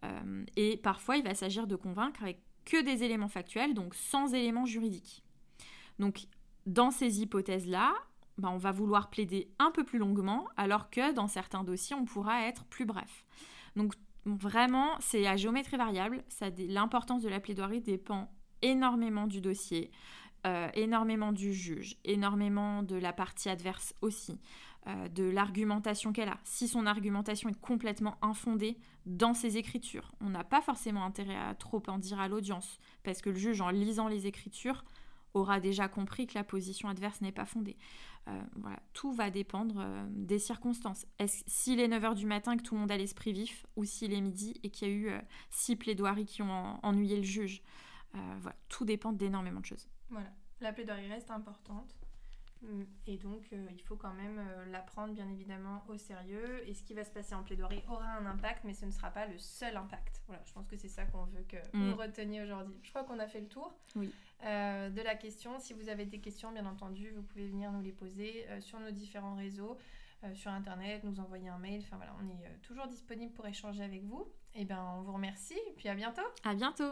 Euh, 0.03 0.45
et 0.55 0.77
parfois, 0.77 1.17
il 1.17 1.23
va 1.23 1.35
s'agir 1.35 1.67
de 1.67 1.75
convaincre 1.75 2.23
avec 2.23 2.41
que 2.65 2.81
des 2.81 3.03
éléments 3.03 3.27
factuels, 3.27 3.73
donc 3.73 3.93
sans 3.93 4.33
éléments 4.33 4.65
juridiques. 4.65 5.23
Donc, 5.99 6.25
dans 6.65 6.91
ces 6.91 7.21
hypothèses-là, 7.21 7.93
ben, 8.37 8.49
on 8.49 8.57
va 8.57 8.71
vouloir 8.71 9.09
plaider 9.09 9.51
un 9.59 9.69
peu 9.71 9.83
plus 9.83 9.99
longuement, 9.99 10.47
alors 10.57 10.89
que 10.89 11.13
dans 11.13 11.27
certains 11.27 11.63
dossiers, 11.63 11.95
on 11.95 12.05
pourra 12.05 12.47
être 12.47 12.65
plus 12.65 12.85
bref. 12.85 13.25
Donc, 13.75 13.93
vraiment, 14.25 14.95
c'est 14.99 15.27
à 15.27 15.35
géométrie 15.35 15.77
variable. 15.77 16.23
L'importance 16.57 17.21
de 17.21 17.29
la 17.29 17.39
plaidoirie 17.39 17.81
dépend 17.81 18.31
énormément 18.63 19.27
du 19.27 19.41
dossier, 19.41 19.91
euh, 20.45 20.67
énormément 20.73 21.31
du 21.31 21.53
juge, 21.53 21.95
énormément 22.03 22.83
de 22.83 22.97
la 22.97 23.13
partie 23.13 23.47
adverse 23.47 23.93
aussi, 24.01 24.41
euh, 24.87 25.07
de 25.07 25.23
l'argumentation 25.23 26.11
qu'elle 26.11 26.27
a. 26.27 26.37
Si 26.43 26.67
son 26.67 26.85
argumentation 26.85 27.47
est 27.47 27.61
complètement 27.61 28.17
infondée 28.21 28.77
dans 29.05 29.33
ses 29.33 29.55
écritures, 29.55 30.11
on 30.19 30.29
n'a 30.29 30.43
pas 30.43 30.61
forcément 30.61 31.05
intérêt 31.05 31.37
à 31.37 31.55
trop 31.55 31.81
en 31.87 31.97
dire 31.97 32.19
à 32.19 32.27
l'audience, 32.27 32.79
parce 33.03 33.21
que 33.21 33.29
le 33.29 33.37
juge, 33.37 33.61
en 33.61 33.69
lisant 33.69 34.09
les 34.09 34.27
écritures, 34.27 34.83
aura 35.33 35.61
déjà 35.61 35.87
compris 35.87 36.27
que 36.27 36.33
la 36.35 36.43
position 36.43 36.89
adverse 36.89 37.21
n'est 37.21 37.31
pas 37.31 37.45
fondée. 37.45 37.77
Euh, 38.27 38.41
tout 38.91 39.13
va 39.13 39.29
dépendre 39.29 39.85
des 40.09 40.39
circonstances. 40.39 41.05
S'il 41.47 41.79
est 41.79 41.87
9h 41.87 42.15
du 42.15 42.25
matin 42.25 42.57
que 42.57 42.63
tout 42.63 42.75
le 42.75 42.81
monde 42.81 42.91
a 42.91 42.97
l'esprit 42.97 43.31
vif, 43.31 43.65
ou 43.77 43.85
s'il 43.85 44.13
est 44.13 44.21
midi 44.21 44.59
et 44.63 44.69
qu'il 44.69 44.87
y 44.89 44.91
a 44.91 44.93
eu 44.93 45.09
six 45.49 45.77
plaidoiries 45.77 46.25
qui 46.25 46.41
ont 46.41 46.79
ennuyé 46.83 47.15
le 47.15 47.23
juge 47.23 47.61
voilà, 48.13 48.55
tout 48.69 48.85
dépend 48.85 49.11
d'énormément 49.11 49.59
de 49.59 49.65
choses. 49.65 49.87
Voilà, 50.09 50.31
la 50.61 50.73
plaidoirie 50.73 51.07
reste 51.07 51.31
importante. 51.31 51.95
Mm, 52.63 52.83
et 53.07 53.17
donc, 53.17 53.41
euh, 53.51 53.67
il 53.71 53.81
faut 53.81 53.95
quand 53.95 54.13
même 54.13 54.39
euh, 54.39 54.65
la 54.71 54.79
prendre 54.79 55.13
bien 55.13 55.29
évidemment 55.29 55.83
au 55.89 55.97
sérieux. 55.97 56.67
Et 56.67 56.73
ce 56.73 56.83
qui 56.83 56.93
va 56.93 57.03
se 57.03 57.11
passer 57.11 57.35
en 57.35 57.43
plaidoirie 57.43 57.83
aura 57.89 58.17
un 58.17 58.25
impact, 58.25 58.63
mais 58.63 58.73
ce 58.73 58.85
ne 58.85 58.91
sera 58.91 59.11
pas 59.11 59.27
le 59.27 59.37
seul 59.37 59.75
impact. 59.75 60.21
Voilà, 60.27 60.41
je 60.45 60.53
pense 60.53 60.67
que 60.67 60.77
c'est 60.77 60.87
ça 60.87 61.05
qu'on 61.05 61.25
veut 61.25 61.43
que 61.47 61.57
mm. 61.73 61.91
vous 61.91 61.97
reteniez 61.97 62.41
aujourd'hui. 62.41 62.79
Je 62.83 62.89
crois 62.89 63.03
qu'on 63.03 63.19
a 63.19 63.27
fait 63.27 63.41
le 63.41 63.47
tour 63.47 63.73
de 63.95 65.01
la 65.01 65.15
question. 65.15 65.57
Si 65.59 65.73
vous 65.73 65.87
avez 65.89 66.05
des 66.05 66.19
questions, 66.19 66.51
bien 66.51 66.65
entendu, 66.65 67.11
vous 67.11 67.23
pouvez 67.23 67.47
venir 67.47 67.71
nous 67.71 67.81
les 67.81 67.93
poser 67.93 68.45
sur 68.59 68.79
nos 68.79 68.91
différents 68.91 69.35
réseaux, 69.35 69.77
sur 70.33 70.51
Internet, 70.51 71.03
nous 71.05 71.19
envoyer 71.21 71.47
un 71.47 71.59
mail. 71.59 71.81
Enfin 71.85 71.95
voilà, 71.95 72.13
on 72.21 72.27
est 72.27 72.57
toujours 72.61 72.87
disponible 72.87 73.31
pour 73.33 73.47
échanger 73.47 73.83
avec 73.83 74.03
vous. 74.03 74.27
Et 74.53 74.61
eh 74.61 74.65
bien, 74.65 74.83
on 74.97 75.01
vous 75.01 75.13
remercie. 75.13 75.57
Et 75.69 75.73
puis 75.77 75.87
à 75.87 75.95
bientôt. 75.95 76.21
À 76.43 76.53
bientôt. 76.55 76.91